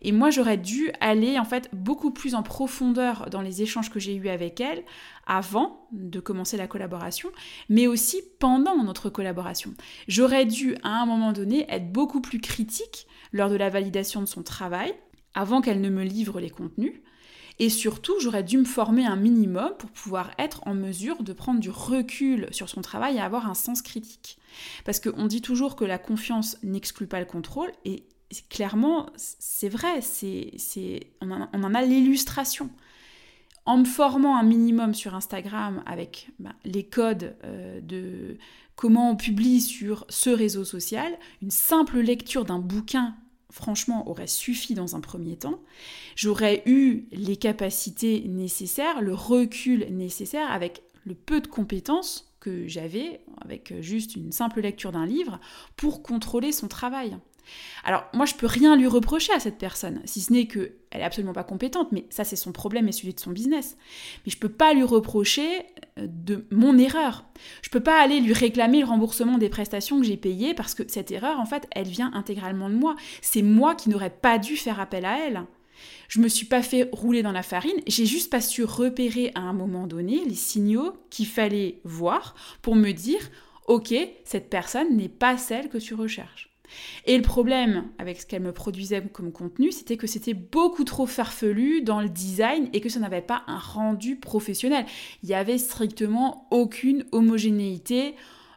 Et 0.00 0.10
moi, 0.10 0.30
j'aurais 0.30 0.56
dû 0.56 0.90
aller 1.00 1.38
en 1.38 1.44
fait 1.44 1.68
beaucoup 1.72 2.10
plus 2.10 2.34
en 2.34 2.42
profondeur 2.42 3.28
dans 3.30 3.40
les 3.40 3.62
échanges 3.62 3.90
que 3.90 4.00
j'ai 4.00 4.16
eus 4.16 4.28
avec 4.28 4.60
elle 4.60 4.82
avant 5.26 5.88
de 5.92 6.20
commencer 6.20 6.56
la 6.56 6.66
collaboration, 6.66 7.30
mais 7.68 7.86
aussi 7.86 8.22
pendant 8.38 8.82
notre 8.82 9.10
collaboration. 9.10 9.74
J'aurais 10.08 10.46
dû 10.46 10.76
à 10.82 11.02
un 11.02 11.06
moment 11.06 11.32
donné 11.32 11.66
être 11.68 11.92
beaucoup 11.92 12.20
plus 12.20 12.40
critique 12.40 13.06
lors 13.32 13.50
de 13.50 13.56
la 13.56 13.70
validation 13.70 14.20
de 14.20 14.26
son 14.26 14.42
travail, 14.42 14.94
avant 15.34 15.60
qu'elle 15.60 15.80
ne 15.80 15.90
me 15.90 16.04
livre 16.04 16.40
les 16.40 16.50
contenus. 16.50 17.00
Et 17.58 17.68
surtout, 17.68 18.14
j'aurais 18.20 18.42
dû 18.42 18.58
me 18.58 18.64
former 18.64 19.06
un 19.06 19.16
minimum 19.16 19.72
pour 19.78 19.90
pouvoir 19.90 20.30
être 20.38 20.66
en 20.66 20.74
mesure 20.74 21.22
de 21.22 21.32
prendre 21.32 21.60
du 21.60 21.70
recul 21.70 22.48
sur 22.50 22.68
son 22.68 22.80
travail 22.80 23.16
et 23.16 23.20
avoir 23.20 23.48
un 23.48 23.54
sens 23.54 23.82
critique. 23.82 24.38
Parce 24.84 25.00
qu'on 25.00 25.26
dit 25.26 25.42
toujours 25.42 25.76
que 25.76 25.84
la 25.84 25.98
confiance 25.98 26.56
n'exclut 26.62 27.06
pas 27.06 27.20
le 27.20 27.26
contrôle, 27.26 27.70
et 27.84 28.04
clairement, 28.48 29.06
c'est 29.16 29.68
vrai, 29.68 30.00
c'est, 30.00 31.12
on, 31.20 31.30
en, 31.30 31.74
a 31.74 31.82
l'illustration. 31.82 32.70
En 33.64 33.78
me 33.78 33.84
formant 33.84 34.36
un 34.36 34.42
minimum 34.42 34.92
sur 34.92 35.14
Instagram 35.14 35.82
avec 35.86 36.30
bah, 36.40 36.54
les 36.64 36.84
codes 36.84 37.36
euh, 37.44 37.80
de 37.80 38.38
comment 38.74 39.10
on 39.10 39.16
publie 39.16 39.60
sur 39.60 40.04
ce 40.08 40.30
réseau 40.30 40.64
social, 40.64 41.16
une 41.42 41.50
simple 41.50 42.00
lecture 42.00 42.44
d'un 42.44 42.58
bouquin 42.58 43.14
franchement, 43.52 44.08
aurait 44.08 44.26
suffi 44.26 44.74
dans 44.74 44.96
un 44.96 45.00
premier 45.00 45.36
temps. 45.36 45.60
J'aurais 46.16 46.62
eu 46.66 47.04
les 47.12 47.36
capacités 47.36 48.24
nécessaires, 48.26 49.00
le 49.02 49.14
recul 49.14 49.86
nécessaire 49.90 50.50
avec 50.50 50.82
le 51.04 51.14
peu 51.14 51.40
de 51.40 51.46
compétences 51.46 52.32
que 52.40 52.66
j'avais, 52.66 53.20
avec 53.40 53.74
juste 53.80 54.16
une 54.16 54.32
simple 54.32 54.60
lecture 54.62 54.90
d'un 54.90 55.06
livre, 55.06 55.38
pour 55.76 56.02
contrôler 56.02 56.50
son 56.50 56.66
travail. 56.66 57.16
Alors 57.84 58.04
moi 58.12 58.26
je 58.26 58.34
peux 58.34 58.46
rien 58.46 58.76
lui 58.76 58.86
reprocher 58.86 59.32
à 59.32 59.40
cette 59.40 59.58
personne, 59.58 60.00
si 60.04 60.20
ce 60.20 60.32
n'est 60.32 60.46
qu'elle 60.46 60.72
est 60.92 61.02
absolument 61.02 61.32
pas 61.32 61.44
compétente, 61.44 61.92
mais 61.92 62.06
ça 62.10 62.24
c'est 62.24 62.36
son 62.36 62.52
problème 62.52 62.88
et 62.88 62.92
celui 62.92 63.14
de 63.14 63.20
son 63.20 63.30
business. 63.30 63.76
Mais 64.24 64.32
je 64.32 64.38
peux 64.38 64.48
pas 64.48 64.74
lui 64.74 64.84
reprocher 64.84 65.48
euh, 65.98 66.06
de 66.08 66.46
mon 66.50 66.78
erreur. 66.78 67.24
Je 67.62 67.70
peux 67.70 67.80
pas 67.80 68.02
aller 68.02 68.20
lui 68.20 68.32
réclamer 68.32 68.80
le 68.80 68.86
remboursement 68.86 69.38
des 69.38 69.48
prestations 69.48 70.00
que 70.00 70.06
j'ai 70.06 70.16
payées 70.16 70.54
parce 70.54 70.74
que 70.74 70.84
cette 70.88 71.10
erreur 71.10 71.40
en 71.40 71.46
fait 71.46 71.66
elle 71.72 71.88
vient 71.88 72.12
intégralement 72.14 72.68
de 72.68 72.74
moi. 72.74 72.96
C'est 73.20 73.42
moi 73.42 73.74
qui 73.74 73.90
n'aurais 73.90 74.10
pas 74.10 74.38
dû 74.38 74.56
faire 74.56 74.80
appel 74.80 75.04
à 75.04 75.18
elle. 75.26 75.44
Je 76.08 76.20
me 76.20 76.28
suis 76.28 76.46
pas 76.46 76.62
fait 76.62 76.88
rouler 76.92 77.22
dans 77.22 77.32
la 77.32 77.42
farine, 77.42 77.80
j'ai 77.86 78.06
juste 78.06 78.30
pas 78.30 78.42
su 78.42 78.64
repérer 78.64 79.32
à 79.34 79.40
un 79.40 79.52
moment 79.52 79.86
donné 79.86 80.22
les 80.26 80.34
signaux 80.34 80.92
qu'il 81.10 81.26
fallait 81.26 81.80
voir 81.84 82.34
pour 82.60 82.76
me 82.76 82.92
dire 82.92 83.30
OK, 83.66 83.94
cette 84.24 84.50
personne 84.50 84.96
n'est 84.96 85.08
pas 85.08 85.36
celle 85.36 85.68
que 85.68 85.78
tu 85.78 85.94
recherches. 85.94 86.51
Et 87.06 87.16
le 87.16 87.22
problème 87.22 87.84
avec 87.98 88.20
ce 88.20 88.26
qu'elle 88.26 88.42
me 88.42 88.52
produisait 88.52 89.02
comme 89.12 89.32
contenu, 89.32 89.72
c'était 89.72 89.96
que 89.96 90.06
c'était 90.06 90.34
beaucoup 90.34 90.84
trop 90.84 91.06
farfelu 91.06 91.82
dans 91.82 92.00
le 92.00 92.08
design 92.08 92.68
et 92.72 92.80
que 92.80 92.88
ça 92.88 93.00
n'avait 93.00 93.20
pas 93.20 93.42
un 93.46 93.58
rendu 93.58 94.16
professionnel. 94.16 94.86
Il 95.22 95.28
n'y 95.28 95.34
avait 95.34 95.58
strictement 95.58 96.46
aucune 96.50 97.04
homogénéité 97.12 98.14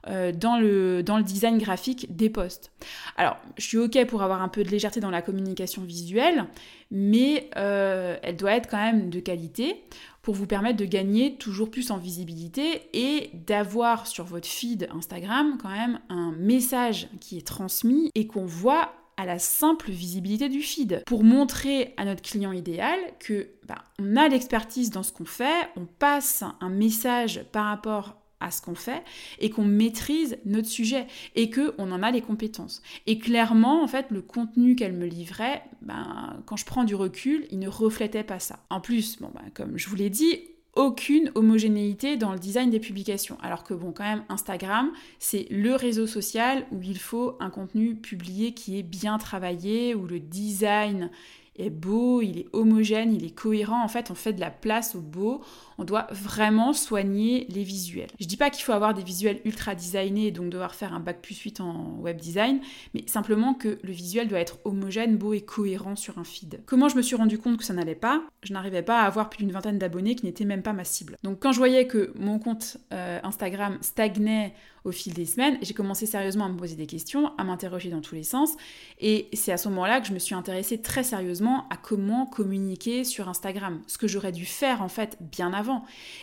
euh, 0.08 0.32
dans, 0.32 0.58
le, 0.58 1.04
dans 1.04 1.18
le 1.18 1.24
design 1.24 1.58
graphique 1.58 2.16
des 2.16 2.30
posts. 2.30 2.72
Alors, 3.18 3.38
je 3.58 3.66
suis 3.66 3.78
OK 3.78 4.06
pour 4.06 4.22
avoir 4.22 4.42
un 4.42 4.50
peu 4.50 4.64
de 4.64 4.70
légèreté 4.70 5.00
dans 5.00 5.10
la 5.10 5.22
communication 5.22 5.82
visuelle, 5.82 6.46
mais 6.92 7.50
euh, 7.58 8.18
elle 8.22 8.36
doit 8.36 8.56
être 8.56 8.70
quand 8.70 8.78
même 8.78 9.10
de 9.10 9.20
qualité 9.20 9.84
pour 10.22 10.36
vous 10.36 10.48
permettre 10.48 10.78
de 10.78 10.86
gagner 10.86 11.36
toujours 11.36 11.70
plus 11.70 11.92
en 11.92 11.98
visibilité 11.98 12.82
et 12.94 13.30
d'avoir 13.34 14.08
sur 14.08 14.26
votre 14.26 14.48
feed 14.48 14.88
Instagram 14.92 15.58
quand 15.62 15.70
même 15.70 16.00
un 16.10 16.32
message 16.32 17.08
qui 17.20 17.38
est 17.38 17.46
transmis 17.46 18.10
et 18.16 18.28
qu'on 18.28 18.46
voit 18.46 18.92
à 19.18 19.26
la 19.26 19.40
simple 19.40 19.92
visibilité 19.92 20.50
du 20.50 20.62
feed 20.62 21.04
pour 21.06 21.24
montrer 21.24 21.94
à 21.98 22.06
notre 22.06 22.22
client 22.22 22.52
idéal 22.52 23.00
que 23.20 23.50
bah, 23.68 23.84
on 24.00 24.16
a 24.18 24.28
l'expertise 24.28 24.90
dans 24.90 25.04
ce 25.04 25.14
qu'on 25.14 25.26
fait, 25.26 25.70
on 25.76 25.86
passe 25.86 26.44
un 26.60 26.70
message 26.70 27.46
par 27.52 27.66
rapport 27.66 28.25
à 28.40 28.52
ce 28.52 28.62
qu'on 28.62 28.76
fait 28.76 29.04
et 29.40 29.50
qu'on 29.50 29.64
maîtrise 29.64 30.38
notre 30.46 30.68
sujet 30.68 31.08
et 31.36 31.50
que 31.50 31.74
on 31.78 31.92
en 31.92 32.04
a 32.04 32.12
les 32.12 32.22
compétences. 32.22 32.82
Et 33.08 33.18
clairement, 33.18 33.84
en 33.84 33.88
fait, 33.88 34.08
le 34.10 34.22
contenu 34.22 34.76
qu'elle 34.76 34.94
me 34.94 35.06
livrait, 35.06 35.64
ben, 35.82 36.38
quand 36.46 36.58
je 36.58 36.66
prends 36.66 36.84
du 36.84 36.96
recul, 36.96 37.48
il 37.52 37.60
ne 37.60 37.68
reflétait 37.68 38.24
pas 38.24 38.40
ça. 38.40 38.60
En 38.70 38.82
plus, 38.82 39.20
bon, 39.20 39.32
ben, 39.34 39.50
comme 39.54 39.78
je 39.78 39.90
vous 39.90 39.96
l'ai 39.96 40.10
dit, 40.10 40.42
aucune 40.76 41.32
homogénéité 41.36 42.18
dans 42.18 42.34
le 42.34 42.40
design 42.40 42.70
des 42.70 42.80
publications. 42.80 43.38
Alors 43.42 43.64
que 43.64 43.74
bon, 43.74 43.94
quand 43.94 44.04
même, 44.04 44.24
Instagram, 44.30 44.92
c'est 45.20 45.48
le 45.50 45.74
réseau 45.74 46.06
social 46.06 46.66
où 46.72 46.82
il 46.84 47.00
faut 47.00 47.38
un 47.40 47.50
contenu 47.50 47.96
publié 47.96 48.54
qui 48.54 48.78
est 48.78 48.84
bien 48.84 49.18
travaillé, 49.18 49.96
où 49.96 50.06
le 50.06 50.20
design 50.20 51.10
est 51.58 51.70
beau, 51.70 52.22
il 52.22 52.40
est 52.40 52.48
homogène, 52.52 53.14
il 53.14 53.26
est 53.26 53.36
cohérent. 53.36 53.84
En 53.84 53.88
fait, 53.88 54.12
on 54.12 54.16
fait 54.16 54.34
de 54.34 54.42
la 54.42 54.52
place 54.52 54.96
au 54.96 55.02
beau, 55.02 55.42
on 55.78 55.84
doit 55.84 56.08
vraiment 56.12 56.74
soigner 56.74 57.46
les 57.50 57.64
visuels. 57.64 58.10
Je 58.20 58.26
dis 58.26 58.38
pas 58.38 58.50
qu'il 58.50 58.64
faut 58.64 58.72
avoir 58.72 58.94
des 58.94 59.04
visuels 59.04 59.42
ultra 59.46 59.76
designés, 59.76 60.32
donc 60.32 60.50
devoir 60.50 60.76
faire 60.76 60.94
un 60.94 61.00
bac 61.00 61.22
plus 61.22 61.38
8 61.38 61.62
en 61.62 61.98
web 62.00 62.20
design, 62.20 62.60
mais 62.94 63.04
simplement 63.08 63.54
que 63.54 63.78
le 63.82 63.92
visuel 63.92 64.28
doit 64.28 64.40
être 64.40 64.60
homogène, 64.66 65.18
beau 65.18 65.34
et 65.34 65.42
cohérent 65.42 65.96
sur 65.96 66.18
un 66.18 66.24
feed. 66.24 66.62
Comment 66.66 66.90
je 66.90 66.96
me 66.96 67.02
suis 67.02 67.16
rendu 67.16 67.38
compte 67.38 67.58
que 67.58 67.64
ça 67.64 67.74
n'allait 67.74 67.96
pas? 67.96 68.24
Je 68.44 68.54
n'arrivais 68.54 68.84
pas 68.84 69.02
à 69.02 69.06
avoir 69.06 69.30
plus 69.30 69.38
d'une 69.40 69.52
vingtaine 69.52 69.78
d'abonnés 69.78 70.16
qui 70.16 70.26
n'étaient 70.26 70.46
même 70.46 70.64
pas 70.64 70.74
ma 70.74 70.84
cible. 70.84 71.18
Donc 71.24 71.40
quand 71.40 71.52
je 71.52 71.58
voyais 71.58 71.88
que 71.88 72.12
mon 72.16 72.40
compte 72.40 72.78
euh, 72.94 73.20
Instagram 73.24 73.78
stagnait 73.82 74.54
au 74.84 74.92
fil 74.92 75.14
des 75.14 75.26
semaines, 75.26 75.58
j'ai 75.64 75.74
commencé 75.74 76.06
sérieusement 76.06 76.46
à 76.46 76.50
me 76.50 76.58
poser 76.58 76.76
des 76.76 76.86
questions, 76.86 77.32
à 77.38 77.44
m'interroger 77.44 77.90
dans 77.90 78.02
tous 78.02 78.14
les 78.14 78.24
sens. 78.24 78.52
Et 79.00 79.28
c'est 79.34 79.52
à 79.52 79.58
ce 79.58 79.68
moment-là 79.70 80.00
que 80.00 80.08
je 80.08 80.14
me 80.14 80.20
suis 80.20 80.36
intéressée 80.36 80.80
très 80.80 81.04
sérieusement 81.04 81.68
à 81.72 81.78
comment 81.78 82.28
communiquer 82.28 83.04
sur 83.04 83.28
Instagram. 83.28 83.82
Ce 83.88 83.98
que 83.98 84.08
j'aurais 84.08 84.32
dû 84.32 84.46
faire 84.46 84.84
en 84.84 84.90
fait 84.90 85.18
bien 85.20 85.54
avant. 85.54 85.65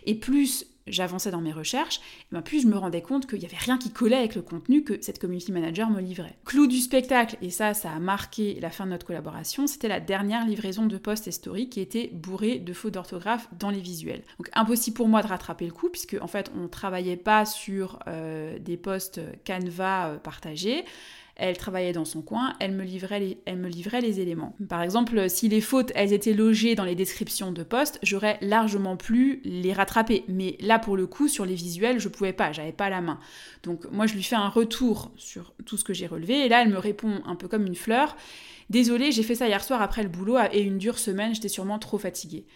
Et 0.06 0.14
plus 0.14 0.66
j'avançais 0.86 1.30
dans 1.30 1.40
mes 1.40 1.52
recherches, 1.52 1.98
et 1.98 2.34
ben, 2.34 2.42
plus 2.42 2.62
je 2.62 2.66
me 2.66 2.76
rendais 2.76 3.02
compte 3.02 3.26
qu'il 3.26 3.38
n'y 3.38 3.44
avait 3.44 3.56
rien 3.56 3.78
qui 3.78 3.90
collait 3.90 4.16
avec 4.16 4.34
le 4.34 4.42
contenu 4.42 4.82
que 4.82 5.00
cette 5.00 5.20
community 5.20 5.52
manager 5.52 5.90
me 5.90 6.00
livrait. 6.00 6.36
Clou 6.44 6.66
du 6.66 6.78
spectacle, 6.78 7.36
et 7.42 7.50
ça, 7.50 7.74
ça 7.74 7.90
a 7.92 7.98
marqué 7.98 8.58
la 8.60 8.70
fin 8.70 8.84
de 8.84 8.90
notre 8.90 9.06
collaboration, 9.06 9.66
c'était 9.66 9.88
la 9.88 10.00
dernière 10.00 10.46
livraison 10.46 10.86
de 10.86 10.98
posts 10.98 11.28
et 11.28 11.32
stories 11.32 11.68
qui 11.68 11.80
était 11.80 12.10
bourrée 12.12 12.58
de 12.58 12.72
fautes 12.72 12.94
d'orthographe 12.94 13.48
dans 13.58 13.70
les 13.70 13.80
visuels. 13.80 14.22
Donc 14.38 14.50
impossible 14.54 14.96
pour 14.96 15.08
moi 15.08 15.22
de 15.22 15.28
rattraper 15.28 15.66
le 15.66 15.72
coup, 15.72 15.88
puisque 15.88 16.16
en 16.20 16.26
fait 16.26 16.50
on 16.56 16.62
ne 16.62 16.68
travaillait 16.68 17.16
pas 17.16 17.44
sur 17.44 17.98
euh, 18.08 18.58
des 18.58 18.76
posts 18.76 19.20
Canva 19.46 20.08
euh, 20.08 20.18
partagés 20.18 20.84
elle 21.36 21.56
travaillait 21.56 21.92
dans 21.92 22.04
son 22.04 22.22
coin, 22.22 22.52
elle 22.60 22.72
me 22.72 22.84
livrait 22.84 23.20
les, 23.20 24.20
éléments. 24.20 24.54
Par 24.68 24.82
exemple, 24.82 25.28
si 25.30 25.48
les 25.48 25.60
fautes, 25.60 25.90
elles 25.94 26.12
étaient 26.12 26.34
logées 26.34 26.74
dans 26.74 26.84
les 26.84 26.94
descriptions 26.94 27.52
de 27.52 27.62
posts, 27.62 27.98
j'aurais 28.02 28.38
largement 28.42 28.96
pu 28.96 29.40
les 29.44 29.72
rattraper. 29.72 30.24
Mais 30.28 30.56
là, 30.60 30.78
pour 30.78 30.96
le 30.96 31.06
coup, 31.06 31.28
sur 31.28 31.46
les 31.46 31.54
visuels, 31.54 32.00
je 32.00 32.08
pouvais 32.08 32.32
pas, 32.32 32.52
j'avais 32.52 32.72
pas 32.72 32.90
la 32.90 33.00
main. 33.00 33.18
Donc 33.62 33.90
moi, 33.90 34.06
je 34.06 34.14
lui 34.14 34.22
fais 34.22 34.36
un 34.36 34.48
retour 34.48 35.10
sur 35.16 35.54
tout 35.64 35.76
ce 35.76 35.84
que 35.84 35.94
j'ai 35.94 36.06
relevé, 36.06 36.44
et 36.44 36.48
là, 36.48 36.62
elle 36.62 36.70
me 36.70 36.78
répond 36.78 37.22
un 37.26 37.34
peu 37.34 37.48
comme 37.48 37.66
une 37.66 37.76
fleur. 37.76 38.16
Désolée, 38.70 39.12
j'ai 39.12 39.22
fait 39.22 39.34
ça 39.34 39.48
hier 39.48 39.62
soir 39.62 39.82
après 39.82 40.02
le 40.02 40.08
boulot 40.08 40.38
et 40.52 40.60
une 40.60 40.78
dure 40.78 40.98
semaine, 40.98 41.34
j'étais 41.34 41.48
sûrement 41.48 41.78
trop 41.78 41.98
fatiguée 41.98 42.46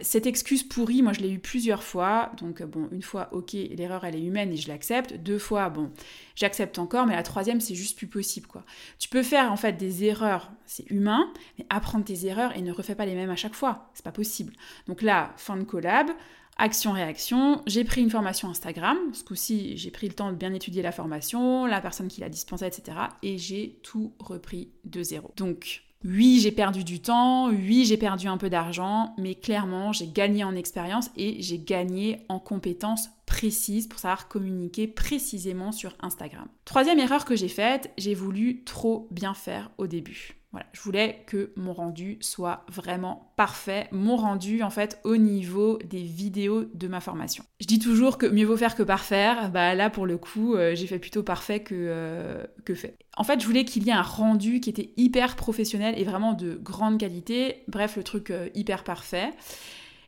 cette 0.00 0.26
excuse 0.26 0.62
pourrie, 0.62 1.02
moi 1.02 1.12
je 1.12 1.20
l'ai 1.20 1.30
eu 1.30 1.38
plusieurs 1.38 1.82
fois. 1.82 2.32
Donc 2.38 2.60
euh, 2.60 2.66
bon, 2.66 2.88
une 2.92 3.02
fois, 3.02 3.28
ok, 3.32 3.52
l'erreur 3.52 4.04
elle 4.04 4.16
est 4.16 4.22
humaine 4.22 4.52
et 4.52 4.56
je 4.56 4.68
l'accepte. 4.68 5.14
Deux 5.14 5.38
fois, 5.38 5.68
bon, 5.70 5.90
j'accepte 6.36 6.78
encore, 6.78 7.06
mais 7.06 7.16
la 7.16 7.22
troisième 7.22 7.60
c'est 7.60 7.74
juste 7.74 7.96
plus 7.96 8.06
possible 8.06 8.46
quoi. 8.46 8.64
Tu 8.98 9.08
peux 9.08 9.22
faire 9.22 9.50
en 9.50 9.56
fait 9.56 9.72
des 9.72 10.04
erreurs, 10.04 10.52
c'est 10.66 10.88
humain, 10.90 11.32
mais 11.58 11.66
apprendre 11.68 12.04
tes 12.04 12.26
erreurs 12.26 12.56
et 12.56 12.62
ne 12.62 12.72
refais 12.72 12.94
pas 12.94 13.06
les 13.06 13.14
mêmes 13.14 13.30
à 13.30 13.36
chaque 13.36 13.54
fois, 13.54 13.90
c'est 13.94 14.04
pas 14.04 14.12
possible. 14.12 14.52
Donc 14.86 15.02
là, 15.02 15.32
fin 15.36 15.56
de 15.56 15.64
collab. 15.64 16.10
Action-réaction, 16.58 17.62
j'ai 17.66 17.84
pris 17.84 18.02
une 18.02 18.10
formation 18.10 18.48
Instagram, 18.48 18.98
ce 19.12 19.24
coup-ci 19.24 19.76
j'ai 19.76 19.90
pris 19.90 20.08
le 20.08 20.14
temps 20.14 20.30
de 20.30 20.36
bien 20.36 20.52
étudier 20.52 20.82
la 20.82 20.92
formation, 20.92 21.66
la 21.66 21.80
personne 21.80 22.08
qui 22.08 22.20
l'a 22.20 22.28
dispensée, 22.28 22.66
etc. 22.66 22.98
Et 23.22 23.38
j'ai 23.38 23.80
tout 23.82 24.14
repris 24.18 24.70
de 24.84 25.02
zéro. 25.02 25.32
Donc 25.36 25.82
oui, 26.04 26.40
j'ai 26.40 26.50
perdu 26.50 26.82
du 26.82 27.00
temps, 27.00 27.48
oui, 27.48 27.84
j'ai 27.84 27.96
perdu 27.96 28.26
un 28.26 28.36
peu 28.36 28.50
d'argent, 28.50 29.14
mais 29.18 29.34
clairement, 29.36 29.92
j'ai 29.92 30.08
gagné 30.08 30.42
en 30.42 30.56
expérience 30.56 31.10
et 31.16 31.40
j'ai 31.40 31.58
gagné 31.58 32.24
en 32.28 32.40
compétences 32.40 33.08
précises 33.24 33.86
pour 33.86 34.00
savoir 34.00 34.28
communiquer 34.28 34.88
précisément 34.88 35.70
sur 35.70 35.94
Instagram. 36.00 36.48
Troisième 36.64 36.98
erreur 36.98 37.24
que 37.24 37.36
j'ai 37.36 37.48
faite, 37.48 37.90
j'ai 37.98 38.14
voulu 38.14 38.64
trop 38.64 39.08
bien 39.10 39.32
faire 39.32 39.70
au 39.78 39.86
début. 39.86 40.41
Voilà, 40.52 40.66
je 40.74 40.80
voulais 40.82 41.24
que 41.26 41.50
mon 41.56 41.72
rendu 41.72 42.18
soit 42.20 42.64
vraiment 42.68 43.32
parfait, 43.36 43.88
mon 43.90 44.16
rendu 44.16 44.62
en 44.62 44.68
fait 44.68 45.00
au 45.02 45.16
niveau 45.16 45.78
des 45.88 46.02
vidéos 46.02 46.64
de 46.74 46.88
ma 46.88 47.00
formation. 47.00 47.42
Je 47.58 47.66
dis 47.66 47.78
toujours 47.78 48.18
que 48.18 48.26
mieux 48.26 48.44
vaut 48.44 48.58
faire 48.58 48.76
que 48.76 48.82
parfaire, 48.82 49.50
bah 49.50 49.74
là 49.74 49.88
pour 49.88 50.04
le 50.04 50.18
coup 50.18 50.54
euh, 50.54 50.74
j'ai 50.74 50.86
fait 50.86 50.98
plutôt 50.98 51.22
parfait 51.22 51.60
que, 51.60 51.74
euh, 51.74 52.44
que 52.66 52.74
fait. 52.74 52.98
En 53.16 53.24
fait 53.24 53.40
je 53.40 53.46
voulais 53.46 53.64
qu'il 53.64 53.84
y 53.86 53.88
ait 53.88 53.94
un 53.94 54.02
rendu 54.02 54.60
qui 54.60 54.68
était 54.68 54.92
hyper 54.98 55.36
professionnel 55.36 55.94
et 55.96 56.04
vraiment 56.04 56.34
de 56.34 56.60
grande 56.62 56.98
qualité, 56.98 57.64
bref 57.68 57.96
le 57.96 58.04
truc 58.04 58.30
euh, 58.30 58.50
hyper 58.54 58.84
parfait. 58.84 59.30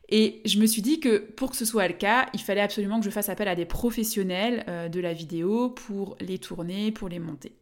Et 0.09 0.41
je 0.45 0.59
me 0.59 0.67
suis 0.67 0.81
dit 0.81 0.99
que 0.99 1.17
pour 1.17 1.51
que 1.51 1.57
ce 1.57 1.65
soit 1.65 1.87
le 1.87 1.93
cas, 1.93 2.27
il 2.33 2.39
fallait 2.39 2.61
absolument 2.61 2.99
que 2.99 3.05
je 3.05 3.09
fasse 3.09 3.29
appel 3.29 3.47
à 3.47 3.55
des 3.55 3.65
professionnels 3.65 4.63
euh, 4.67 4.87
de 4.87 4.99
la 4.99 5.13
vidéo 5.13 5.69
pour 5.69 6.15
les 6.19 6.37
tourner, 6.37 6.91
pour 6.91 7.09
les 7.09 7.19
monter. 7.19 7.53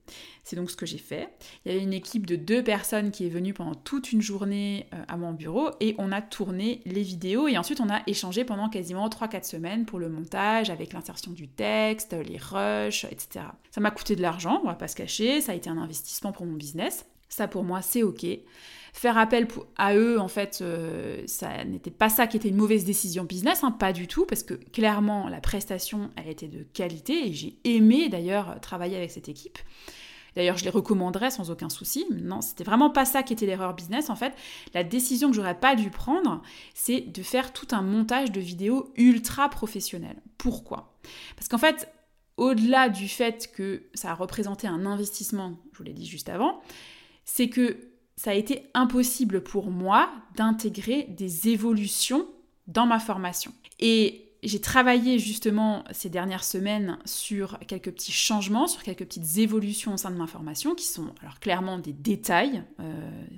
C'est 0.44 0.58
donc 0.58 0.70
ce 0.70 0.76
que 0.76 0.86
j'ai 0.86 0.98
fait. 0.98 1.30
Il 1.66 1.72
y 1.72 1.76
avait 1.76 1.84
une 1.84 1.94
équipe 1.94 2.26
de 2.26 2.36
deux 2.36 2.62
personnes 2.62 3.12
qui 3.12 3.26
est 3.26 3.30
venue 3.30 3.54
pendant 3.54 3.76
toute 3.76 4.12
une 4.12 4.22
journée 4.22 4.88
euh, 4.94 4.98
à 5.08 5.16
mon 5.16 5.32
bureau 5.32 5.70
et 5.80 5.96
on 5.98 6.12
a 6.12 6.22
tourné 6.22 6.82
les 6.86 7.02
vidéos 7.02 7.48
et 7.48 7.58
ensuite 7.58 7.80
on 7.80 7.90
a 7.90 8.02
échangé 8.08 8.44
pendant 8.44 8.68
quasiment 8.68 9.08
3-4 9.08 9.50
semaines 9.50 9.86
pour 9.86 10.00
le 10.00 10.10
montage 10.10 10.70
avec 10.70 10.92
l'insertion 10.92 11.32
du 11.32 11.48
texte, 11.48 12.14
les 12.14 12.38
rushs, 12.38 13.06
etc. 13.06 13.46
Ça 13.72 13.80
m'a 13.80 13.92
coûté 13.92 14.18
de 14.18 14.22
l'argent, 14.22 14.60
on 14.64 14.68
va 14.68 14.76
pas 14.76 14.90
se 14.90 14.96
cacher, 14.96 15.40
ça 15.40 15.54
a 15.54 15.56
été 15.56 15.70
un 15.70 15.78
investissement 15.78 16.34
pour 16.34 16.46
mon 16.46 16.54
business. 16.56 17.06
Ça 17.34 17.48
pour 17.48 17.64
moi 17.64 17.82
c'est 17.82 18.04
ok. 18.04 18.26
Faire 18.96 19.18
appel 19.18 19.48
à 19.76 19.96
eux, 19.96 20.20
en 20.20 20.28
fait, 20.28 20.60
euh, 20.62 21.24
ça 21.26 21.64
n'était 21.64 21.90
pas 21.90 22.10
ça 22.10 22.28
qui 22.28 22.38
était 22.38 22.50
une 22.50 22.56
mauvaise 22.56 22.86
décision 22.86 23.24
business, 23.24 23.64
hein, 23.64 23.72
pas 23.72 23.92
du 23.92 24.08
tout, 24.08 24.28
parce 24.28 24.44
que 24.44 24.54
clairement, 24.54 25.28
la 25.30 25.42
prestation, 25.42 26.12
elle 26.16 26.30
était 26.30 26.48
de 26.48 26.62
qualité, 26.62 27.28
et 27.28 27.34
j'ai 27.34 27.58
aimé 27.64 28.08
d'ailleurs 28.08 28.60
travailler 28.62 28.96
avec 28.96 29.10
cette 29.10 29.30
équipe. 29.30 29.58
D'ailleurs, 30.36 30.58
je 30.58 30.64
les 30.64 30.70
recommanderais 30.70 31.32
sans 31.32 31.50
aucun 31.50 31.70
souci. 31.70 32.06
Non, 32.12 32.42
c'était 32.42 32.64
vraiment 32.64 32.92
pas 32.92 33.06
ça 33.06 33.24
qui 33.24 33.34
était 33.34 33.48
l'erreur 33.48 33.74
business. 33.74 34.12
En 34.12 34.16
fait, 34.16 34.34
la 34.76 34.84
décision 34.84 35.30
que 35.30 35.36
j'aurais 35.36 35.60
pas 35.60 35.76
dû 35.76 35.90
prendre, 35.90 36.44
c'est 36.76 37.02
de 37.02 37.24
faire 37.24 37.52
tout 37.52 37.68
un 37.72 37.82
montage 37.82 38.32
de 38.32 38.40
vidéos 38.40 38.92
ultra 38.96 39.50
professionnel. 39.50 40.22
Pourquoi? 40.38 40.96
Parce 41.36 41.48
qu'en 41.48 41.58
fait, 41.58 41.92
au-delà 42.38 42.90
du 42.90 43.08
fait 43.08 43.52
que 43.52 43.84
ça 43.96 44.12
a 44.12 44.16
représenté 44.16 44.68
un 44.68 44.86
investissement, 44.86 45.58
je 45.72 45.78
vous 45.80 45.84
l'ai 45.84 45.94
dit 45.94 46.06
juste 46.06 46.30
avant, 46.30 46.62
c'est 47.26 47.50
que 47.50 47.78
ça 48.16 48.32
a 48.32 48.36
été 48.36 48.64
impossible 48.74 49.42
pour 49.42 49.72
moi 49.72 50.10
d'intégrer 50.36 51.08
des 51.10 51.50
évolutions 51.50 52.28
dans 52.68 52.86
ma 52.86 53.00
formation. 53.00 53.52
Et 53.80 54.24
j'ai 54.44 54.60
travaillé 54.60 55.20
justement 55.20 55.86
ces 55.92 56.10
dernières 56.10 56.44
semaines 56.44 56.98
sur 57.06 57.58
quelques 57.60 57.92
petits 57.92 58.12
changements, 58.12 58.68
sur 58.68 58.84
quelques 58.84 59.06
petites 59.06 59.38
évolutions 59.38 59.94
au 59.94 59.98
sein 59.98 60.12
de 60.12 60.18
ma 60.18 60.28
formation 60.28 60.76
qui 60.76 60.86
sont 60.86 61.14
alors 61.22 61.40
clairement 61.40 61.80
des 61.80 61.94
détails, 61.94 62.64
euh, 62.82 62.94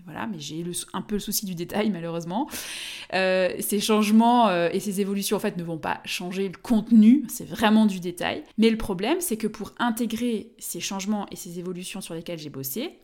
voilà, 0.05 0.25
mais 0.25 0.39
j'ai 0.39 0.65
un 0.93 1.01
peu 1.01 1.15
le 1.15 1.19
souci 1.19 1.45
du 1.45 1.53
détail 1.53 1.91
malheureusement. 1.91 2.49
Euh, 3.13 3.53
ces 3.59 3.79
changements 3.79 4.47
euh, 4.47 4.69
et 4.71 4.79
ces 4.79 4.99
évolutions 4.99 5.37
en 5.37 5.39
fait 5.39 5.57
ne 5.57 5.63
vont 5.63 5.77
pas 5.77 6.01
changer 6.05 6.49
le 6.49 6.57
contenu, 6.57 7.23
c'est 7.27 7.47
vraiment 7.47 7.85
du 7.85 7.99
détail. 7.99 8.43
Mais 8.57 8.71
le 8.71 8.77
problème 8.77 9.21
c'est 9.21 9.37
que 9.37 9.47
pour 9.47 9.73
intégrer 9.77 10.53
ces 10.57 10.79
changements 10.79 11.27
et 11.31 11.35
ces 11.35 11.59
évolutions 11.59 12.01
sur 12.01 12.15
lesquelles 12.15 12.39
j'ai 12.39 12.49
bossé, 12.49 12.99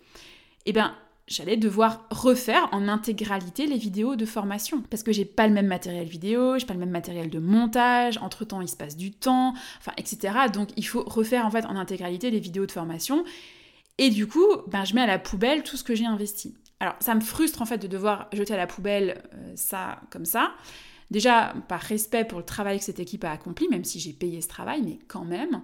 eh 0.66 0.74
ben 0.74 0.94
j'allais 1.28 1.58
devoir 1.58 2.06
refaire 2.10 2.68
en 2.72 2.88
intégralité 2.88 3.66
les 3.66 3.78
vidéos 3.78 4.16
de 4.16 4.26
formation 4.26 4.82
parce 4.90 5.04
que 5.04 5.12
j'ai 5.12 5.26
pas 5.26 5.48
le 5.48 5.54
même 5.54 5.68
matériel 5.68 6.08
vidéo, 6.08 6.58
j'ai 6.58 6.66
pas 6.66 6.74
le 6.74 6.80
même 6.80 6.90
matériel 6.90 7.30
de 7.30 7.40
montage, 7.40 8.18
entre-temps 8.18 8.62
il 8.62 8.68
se 8.68 8.76
passe 8.76 8.98
du 8.98 9.12
temps, 9.12 9.54
etc. 9.98 10.34
Donc 10.54 10.70
il 10.76 10.86
faut 10.86 11.04
refaire 11.04 11.46
en 11.46 11.52
fait 11.52 11.66
en 11.66 11.76
intégralité 11.76 12.32
les 12.32 12.40
vidéos 12.40 12.66
de 12.66 12.72
formation 12.72 13.24
et 13.98 14.10
du 14.10 14.28
coup, 14.28 14.48
ben, 14.68 14.84
je 14.84 14.96
mets 14.96 15.02
à 15.02 15.06
la 15.06 15.20
poubelle 15.20 15.64
tout 15.64 15.78
ce 15.78 15.84
que 15.84 15.94
j'ai 15.94 16.08
investi. 16.08 16.56
Alors 16.80 16.96
ça 17.00 17.14
me 17.14 17.22
frustre 17.22 17.62
en 17.62 17.66
fait 17.66 17.78
de 17.78 17.88
devoir 17.88 18.28
jeter 18.34 18.54
à 18.56 18.58
la 18.58 18.66
poubelle 18.66 19.22
euh, 19.36 19.52
ça 19.56 20.02
comme 20.10 20.26
ça. 20.26 20.54
Déjà 21.12 21.54
par 21.68 21.82
respect 21.82 22.26
pour 22.26 22.40
le 22.40 22.46
travail 22.46 22.80
que 22.80 22.84
cette 22.84 23.00
équipe 23.00 23.24
a 23.24 23.32
accompli, 23.32 23.68
même 23.70 23.84
si 23.84 24.00
j'ai 24.00 24.14
payé 24.14 24.42
ce 24.42 24.48
travail, 24.48 24.82
mais 24.82 24.98
quand 25.08 25.24
même. 25.24 25.62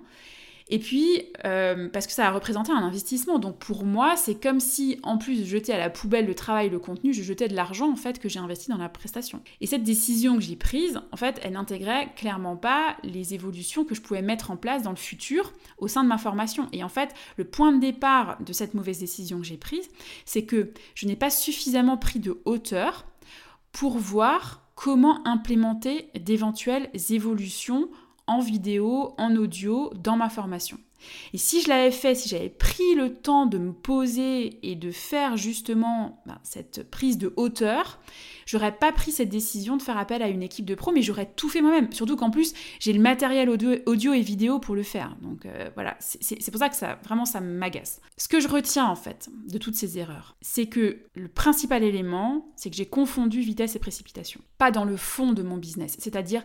Et 0.70 0.80
puis, 0.80 1.24
euh, 1.46 1.88
parce 1.90 2.08
que 2.08 2.14
ça 2.14 2.28
a 2.28 2.32
représenté 2.32 2.72
un 2.72 2.84
investissement. 2.84 3.40
Donc 3.40 3.58
pour 3.58 3.86
moi, 3.86 4.16
c'est 4.18 4.36
comme 4.36 4.60
si, 4.60 5.00
en 5.04 5.18
plus 5.18 5.40
de 5.40 5.46
jeter 5.46 5.74
à 5.74 5.78
la 5.78 5.90
poubelle 5.90 6.26
le 6.26 6.36
travail, 6.36 6.70
le 6.70 6.80
contenu, 6.80 7.14
je 7.14 7.24
jetais 7.24 7.48
de 7.48 7.56
l'argent 7.56 7.90
en 7.92 7.96
fait 7.96 8.20
que 8.20 8.28
j'ai 8.28 8.40
investi 8.40 8.70
dans 8.70 8.78
la 8.78 8.90
prestation. 8.90 9.42
Et 9.62 9.68
cette 9.68 9.84
décision 9.84 10.36
que 10.36 10.42
j'ai 10.42 10.56
prise, 10.56 11.00
en 11.12 11.18
fait, 11.18 11.40
elle 11.44 11.54
n'intégrait 11.54 12.14
clairement 12.16 12.58
pas 12.58 12.98
les 13.04 13.34
évolutions 13.34 13.86
que 13.86 13.96
je 13.96 14.02
pouvais 14.02 14.22
mettre 14.22 14.52
en 14.52 14.58
place 14.58 14.84
dans 14.84 14.92
le 14.92 14.98
futur 14.98 15.54
au 15.78 15.88
sein 15.88 16.04
de 16.04 16.10
ma 16.10 16.18
formation. 16.18 16.68
Et 16.74 16.84
en 16.84 16.90
fait, 16.90 17.14
le 17.38 17.46
point 17.46 17.72
de 17.72 17.80
départ 17.80 18.38
de 18.44 18.52
cette 18.54 18.74
mauvaise 18.74 19.00
décision 19.00 19.40
que 19.40 19.46
j'ai 19.46 19.58
prise, 19.58 19.90
c'est 20.26 20.44
que 20.44 20.74
je 20.96 21.08
n'ai 21.08 21.16
pas 21.16 21.30
suffisamment 21.30 21.98
pris 21.98 22.20
de 22.20 22.42
hauteur 22.46 23.06
pour 23.72 23.98
voir 23.98 24.68
comment 24.76 25.26
implémenter 25.28 26.10
d'éventuelles 26.20 26.90
évolutions 27.10 27.90
en 28.28 28.40
vidéo, 28.40 29.14
en 29.18 29.36
audio, 29.36 29.92
dans 29.96 30.18
ma 30.18 30.30
formation. 30.30 30.78
Et 31.34 31.38
si 31.38 31.62
je 31.62 31.70
l'avais 31.70 31.92
fait, 31.92 32.16
si 32.16 32.30
j'avais 32.30 32.50
pris 32.50 32.96
le 32.96 33.14
temps 33.14 33.46
de 33.46 33.58
me 33.58 33.72
poser 33.72 34.60
et 34.68 34.76
de 34.76 34.92
faire 34.92 35.38
justement 35.38 36.22
ben, 36.26 36.40
cette 36.44 36.90
prise 36.90 37.18
de 37.18 37.34
hauteur, 37.36 38.00
j'aurais 38.46 38.76
pas 38.76 38.92
pris 38.92 39.12
cette 39.12 39.30
décision 39.30 39.78
de 39.78 39.82
faire 39.82 39.98
appel 39.98 40.22
à 40.22 40.28
une 40.28 40.42
équipe 40.42 40.66
de 40.66 40.76
pros, 40.76 40.92
mais 40.92 41.02
j'aurais 41.02 41.32
tout 41.36 41.50
fait 41.50 41.62
moi-même. 41.62 41.92
Surtout 41.92 42.16
qu'en 42.16 42.32
plus, 42.32 42.54
j'ai 42.80 42.94
le 42.94 43.02
matériel 43.02 43.50
audio, 43.50 44.14
et 44.14 44.22
vidéo 44.22 44.60
pour 44.60 44.76
le 44.76 44.84
faire. 44.84 45.16
Donc 45.22 45.46
euh, 45.46 45.70
voilà, 45.76 45.96
c'est 46.00 46.52
pour 46.52 46.60
ça 46.60 46.70
que 46.70 46.76
ça, 46.76 47.00
vraiment, 47.04 47.26
ça 47.26 47.42
m'agace. 47.42 48.02
Ce 48.18 48.28
que 48.28 48.40
je 48.40 48.48
retiens 48.48 48.86
en 48.86 48.96
fait 48.96 49.30
de 49.48 49.58
toutes 49.58 49.76
ces 49.76 50.00
erreurs, 50.00 50.36
c'est 50.42 50.68
que 50.68 51.00
le 51.16 51.28
principal 51.28 51.84
élément, 51.84 52.52
c'est 52.56 52.70
que 52.70 52.76
j'ai 52.76 52.86
confondu 52.86 53.42
vitesse 53.42 53.76
et 53.76 53.80
précipitation. 53.80 54.42
Pas 54.58 54.72
dans 54.72 54.86
le 54.86 54.98
fond 54.98 55.34
de 55.34 55.44
mon 55.44 55.58
business, 55.58 55.96
c'est-à-dire 56.00 56.44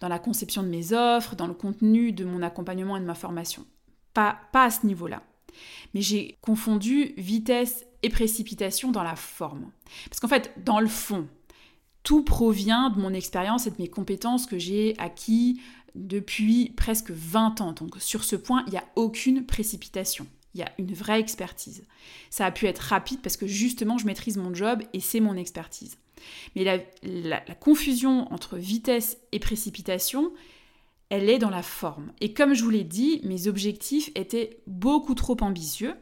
dans 0.00 0.08
la 0.08 0.18
conception 0.18 0.62
de 0.62 0.68
mes 0.68 0.92
offres, 0.92 1.36
dans 1.36 1.46
le 1.46 1.54
contenu 1.54 2.12
de 2.12 2.24
mon 2.24 2.42
accompagnement 2.42 2.96
et 2.96 3.00
de 3.00 3.04
ma 3.04 3.14
formation. 3.14 3.66
Pas, 4.14 4.38
pas 4.52 4.64
à 4.64 4.70
ce 4.70 4.86
niveau-là. 4.86 5.22
Mais 5.94 6.02
j'ai 6.02 6.36
confondu 6.40 7.14
vitesse 7.16 7.84
et 8.02 8.10
précipitation 8.10 8.92
dans 8.92 9.02
la 9.02 9.16
forme. 9.16 9.70
Parce 10.08 10.20
qu'en 10.20 10.28
fait, 10.28 10.52
dans 10.64 10.80
le 10.80 10.86
fond, 10.86 11.26
tout 12.02 12.22
provient 12.22 12.90
de 12.90 13.00
mon 13.00 13.12
expérience 13.12 13.66
et 13.66 13.70
de 13.70 13.76
mes 13.78 13.88
compétences 13.88 14.46
que 14.46 14.58
j'ai 14.58 14.94
acquis 14.98 15.60
depuis 15.94 16.70
presque 16.76 17.10
20 17.10 17.60
ans. 17.60 17.72
Donc 17.72 17.96
sur 17.98 18.24
ce 18.24 18.36
point, 18.36 18.64
il 18.66 18.70
n'y 18.70 18.78
a 18.78 18.84
aucune 18.96 19.44
précipitation. 19.44 20.26
Il 20.54 20.60
y 20.60 20.62
a 20.62 20.72
une 20.78 20.92
vraie 20.92 21.20
expertise. 21.20 21.84
Ça 22.30 22.46
a 22.46 22.50
pu 22.50 22.66
être 22.66 22.78
rapide 22.78 23.20
parce 23.20 23.36
que 23.36 23.46
justement, 23.46 23.98
je 23.98 24.06
maîtrise 24.06 24.36
mon 24.36 24.54
job 24.54 24.82
et 24.92 25.00
c'est 25.00 25.20
mon 25.20 25.34
expertise. 25.34 25.98
Mais 26.56 26.64
la, 27.02 27.40
confusion 27.54 28.32
entre 28.32 28.56
vitesse 28.56 29.18
et 29.32 29.38
précipitation, 29.38 30.32
elle 31.10 31.28
est 31.28 31.38
dans 31.38 31.50
la 31.50 31.62
forme. 31.62 32.12
Et 32.20 32.32
comme 32.32 32.54
je 32.54 32.62
vous 32.62 32.70
l'ai 32.70 32.84
dit, 32.84 33.20
mes 33.24 33.48
objectifs 33.48 34.10
étaient 34.14 34.58
beaucoup 34.66 35.14
trop 35.14 35.36
ambitieux. 35.40 35.94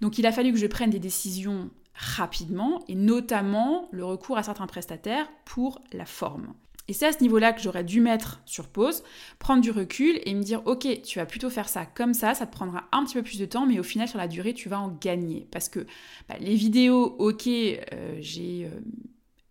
Donc 0.00 0.18
il 0.18 0.26
a 0.26 0.32
fallu 0.32 0.52
que 0.52 0.58
je 0.58 0.66
prenne 0.66 0.90
des 0.90 0.98
décisions 0.98 1.70
rapidement, 1.94 2.82
et 2.88 2.96
notamment 2.96 3.88
le 3.92 4.04
recours 4.04 4.36
à 4.36 4.42
certains 4.42 4.66
prestataires 4.66 5.28
pour 5.44 5.80
la 5.92 6.04
forme. 6.04 6.54
Et 6.86 6.92
c'est 6.92 7.06
à 7.06 7.12
ce 7.12 7.22
niveau-là 7.22 7.52
que 7.52 7.62
j'aurais 7.62 7.84
dû 7.84 8.00
mettre 8.00 8.42
sur 8.44 8.68
pause, 8.68 9.04
prendre 9.38 9.62
du 9.62 9.70
recul 9.70 10.20
et 10.24 10.34
me 10.34 10.42
dire 10.42 10.60
ok, 10.66 11.00
tu 11.02 11.18
vas 11.18 11.24
plutôt 11.24 11.48
faire 11.48 11.68
ça 11.68 11.86
comme 11.86 12.12
ça, 12.12 12.34
ça 12.34 12.46
te 12.46 12.52
prendra 12.52 12.84
un 12.92 13.04
petit 13.04 13.14
peu 13.14 13.22
plus 13.22 13.38
de 13.38 13.46
temps, 13.46 13.64
mais 13.64 13.78
au 13.78 13.82
final 13.82 14.06
sur 14.06 14.18
la 14.18 14.28
durée 14.28 14.52
tu 14.52 14.68
vas 14.68 14.80
en 14.80 14.88
gagner. 14.88 15.48
Parce 15.50 15.70
que 15.70 15.86
bah, 16.28 16.36
les 16.40 16.54
vidéos, 16.54 17.16
ok, 17.18 17.46
euh, 17.46 18.18
j'ai 18.20 18.66
euh, 18.66 18.80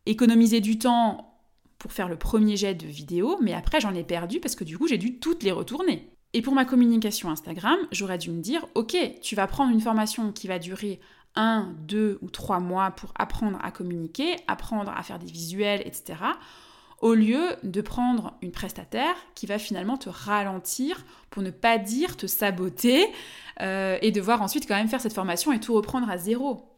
économisé 0.05 0.61
du 0.61 0.77
temps 0.77 1.39
pour 1.77 1.91
faire 1.91 2.07
le 2.07 2.17
premier 2.17 2.55
jet 2.55 2.75
de 2.75 2.87
vidéo, 2.87 3.37
mais 3.41 3.53
après 3.53 3.81
j'en 3.81 3.93
ai 3.93 4.03
perdu 4.03 4.39
parce 4.39 4.55
que 4.55 4.63
du 4.63 4.77
coup 4.77 4.87
j'ai 4.87 4.97
dû 4.97 5.19
toutes 5.19 5.43
les 5.43 5.51
retourner. 5.51 6.09
Et 6.33 6.41
pour 6.41 6.53
ma 6.53 6.65
communication 6.65 7.29
Instagram, 7.29 7.77
j'aurais 7.91 8.17
dû 8.17 8.31
me 8.31 8.41
dire, 8.41 8.65
ok, 8.73 8.95
tu 9.21 9.35
vas 9.35 9.45
prendre 9.45 9.71
une 9.71 9.81
formation 9.81 10.31
qui 10.31 10.47
va 10.47 10.57
durer 10.57 10.99
un, 11.35 11.73
deux 11.81 12.17
ou 12.21 12.29
trois 12.29 12.59
mois 12.59 12.91
pour 12.91 13.11
apprendre 13.17 13.59
à 13.61 13.71
communiquer, 13.71 14.35
apprendre 14.47 14.91
à 14.95 15.03
faire 15.03 15.19
des 15.19 15.31
visuels, 15.31 15.81
etc. 15.85 16.15
Au 17.01 17.13
lieu 17.13 17.41
de 17.63 17.81
prendre 17.81 18.33
une 18.41 18.51
prestataire 18.51 19.15
qui 19.35 19.45
va 19.45 19.59
finalement 19.59 19.97
te 19.97 20.09
ralentir, 20.09 21.05
pour 21.29 21.43
ne 21.43 21.51
pas 21.51 21.77
dire 21.77 22.17
te 22.17 22.27
saboter, 22.27 23.05
euh, 23.61 23.97
et 24.01 24.11
devoir 24.11 24.41
ensuite 24.41 24.67
quand 24.67 24.75
même 24.75 24.87
faire 24.87 25.01
cette 25.01 25.13
formation 25.13 25.51
et 25.51 25.59
tout 25.59 25.73
reprendre 25.73 26.09
à 26.09 26.17
zéro. 26.17 26.72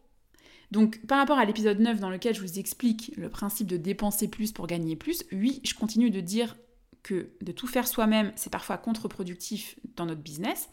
Donc 0.71 1.05
par 1.05 1.19
rapport 1.19 1.37
à 1.37 1.45
l'épisode 1.45 1.79
9 1.79 1.99
dans 1.99 2.09
lequel 2.09 2.35
je 2.35 2.41
vous 2.41 2.59
explique 2.59 3.13
le 3.17 3.29
principe 3.29 3.67
de 3.67 3.77
dépenser 3.77 4.27
plus 4.27 4.51
pour 4.51 4.67
gagner 4.67 4.95
plus, 4.95 5.23
oui, 5.31 5.61
je 5.63 5.73
continue 5.73 6.09
de 6.09 6.21
dire 6.21 6.55
que 7.03 7.29
de 7.41 7.51
tout 7.51 7.67
faire 7.67 7.87
soi-même, 7.87 8.31
c'est 8.35 8.51
parfois 8.51 8.77
contre-productif 8.77 9.77
dans 9.95 10.05
notre 10.05 10.21
business, 10.21 10.69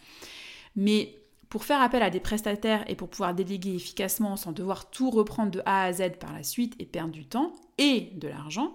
mais 0.77 1.19
pour 1.51 1.65
faire 1.65 1.83
appel 1.83 2.03
à 2.03 2.09
des 2.09 2.21
prestataires 2.21 2.83
et 2.91 2.95
pour 2.95 3.11
pouvoir 3.11 3.35
déléguer 3.35 3.75
efficacement 3.75 4.37
sans 4.37 4.53
devoir 4.53 4.91
tout 4.91 5.11
reprendre 5.11 5.51
de 5.51 5.61
A 5.67 5.85
à 5.85 5.93
Z 5.93 6.13
par 6.19 6.33
la 6.33 6.43
suite 6.43 6.75
et 6.79 6.87
perdre 6.87 7.13
du 7.13 7.27
temps 7.27 7.53
et 7.77 8.09
de 8.15 8.29
l'argent, 8.29 8.75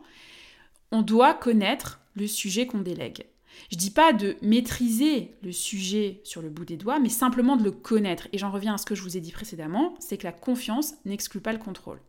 on 0.91 1.01
doit 1.01 1.33
connaître 1.33 1.99
le 2.15 2.27
sujet 2.27 2.67
qu'on 2.67 2.81
délègue. 2.81 3.25
Je 3.71 3.77
dis 3.77 3.91
pas 3.91 4.13
de 4.13 4.35
maîtriser 4.41 5.35
le 5.43 5.51
sujet 5.51 6.21
sur 6.23 6.41
le 6.41 6.49
bout 6.49 6.65
des 6.65 6.77
doigts, 6.77 6.99
mais 6.99 7.09
simplement 7.09 7.55
de 7.55 7.63
le 7.63 7.71
connaître. 7.71 8.27
Et 8.33 8.37
j'en 8.37 8.51
reviens 8.51 8.75
à 8.75 8.77
ce 8.77 8.85
que 8.85 8.95
je 8.95 9.01
vous 9.01 9.17
ai 9.17 9.21
dit 9.21 9.31
précédemment, 9.31 9.95
c'est 9.99 10.17
que 10.17 10.25
la 10.25 10.31
confiance 10.31 10.93
n'exclut 11.05 11.41
pas 11.41 11.53
le 11.53 11.59
contrôle. 11.59 12.01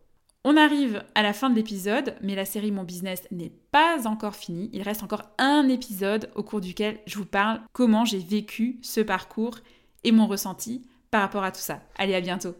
On 0.45 0.57
arrive 0.57 1.05
à 1.15 1.23
la 1.23 1.33
fin 1.33 1.51
de 1.51 1.57
l'épisode, 1.57 2.15
mais 2.23 2.35
la 2.35 2.45
série 2.45 2.71
Mon 2.71 2.85
Business 2.85 3.25
n'est 3.31 3.53
pas 3.73 4.07
encore 4.07 4.37
finie. 4.37 4.71
Il 4.73 4.83
reste 4.83 5.03
encore 5.03 5.25
un 5.37 5.69
épisode 5.69 6.31
au 6.37 6.43
cours 6.43 6.61
duquel 6.61 7.01
je 7.07 7.19
vous 7.19 7.27
parle 7.27 7.61
comment 7.73 8.05
j'ai 8.05 8.19
vécu 8.19 8.79
ce 8.83 9.01
parcours 9.01 9.59
et 10.05 10.13
mon 10.13 10.27
ressenti 10.27 10.83
par 11.11 11.23
rapport 11.23 11.45
à 11.45 11.51
tout 11.51 11.61
ça. 11.61 11.81
Allez, 11.97 12.15
à 12.15 12.21
bientôt. 12.21 12.55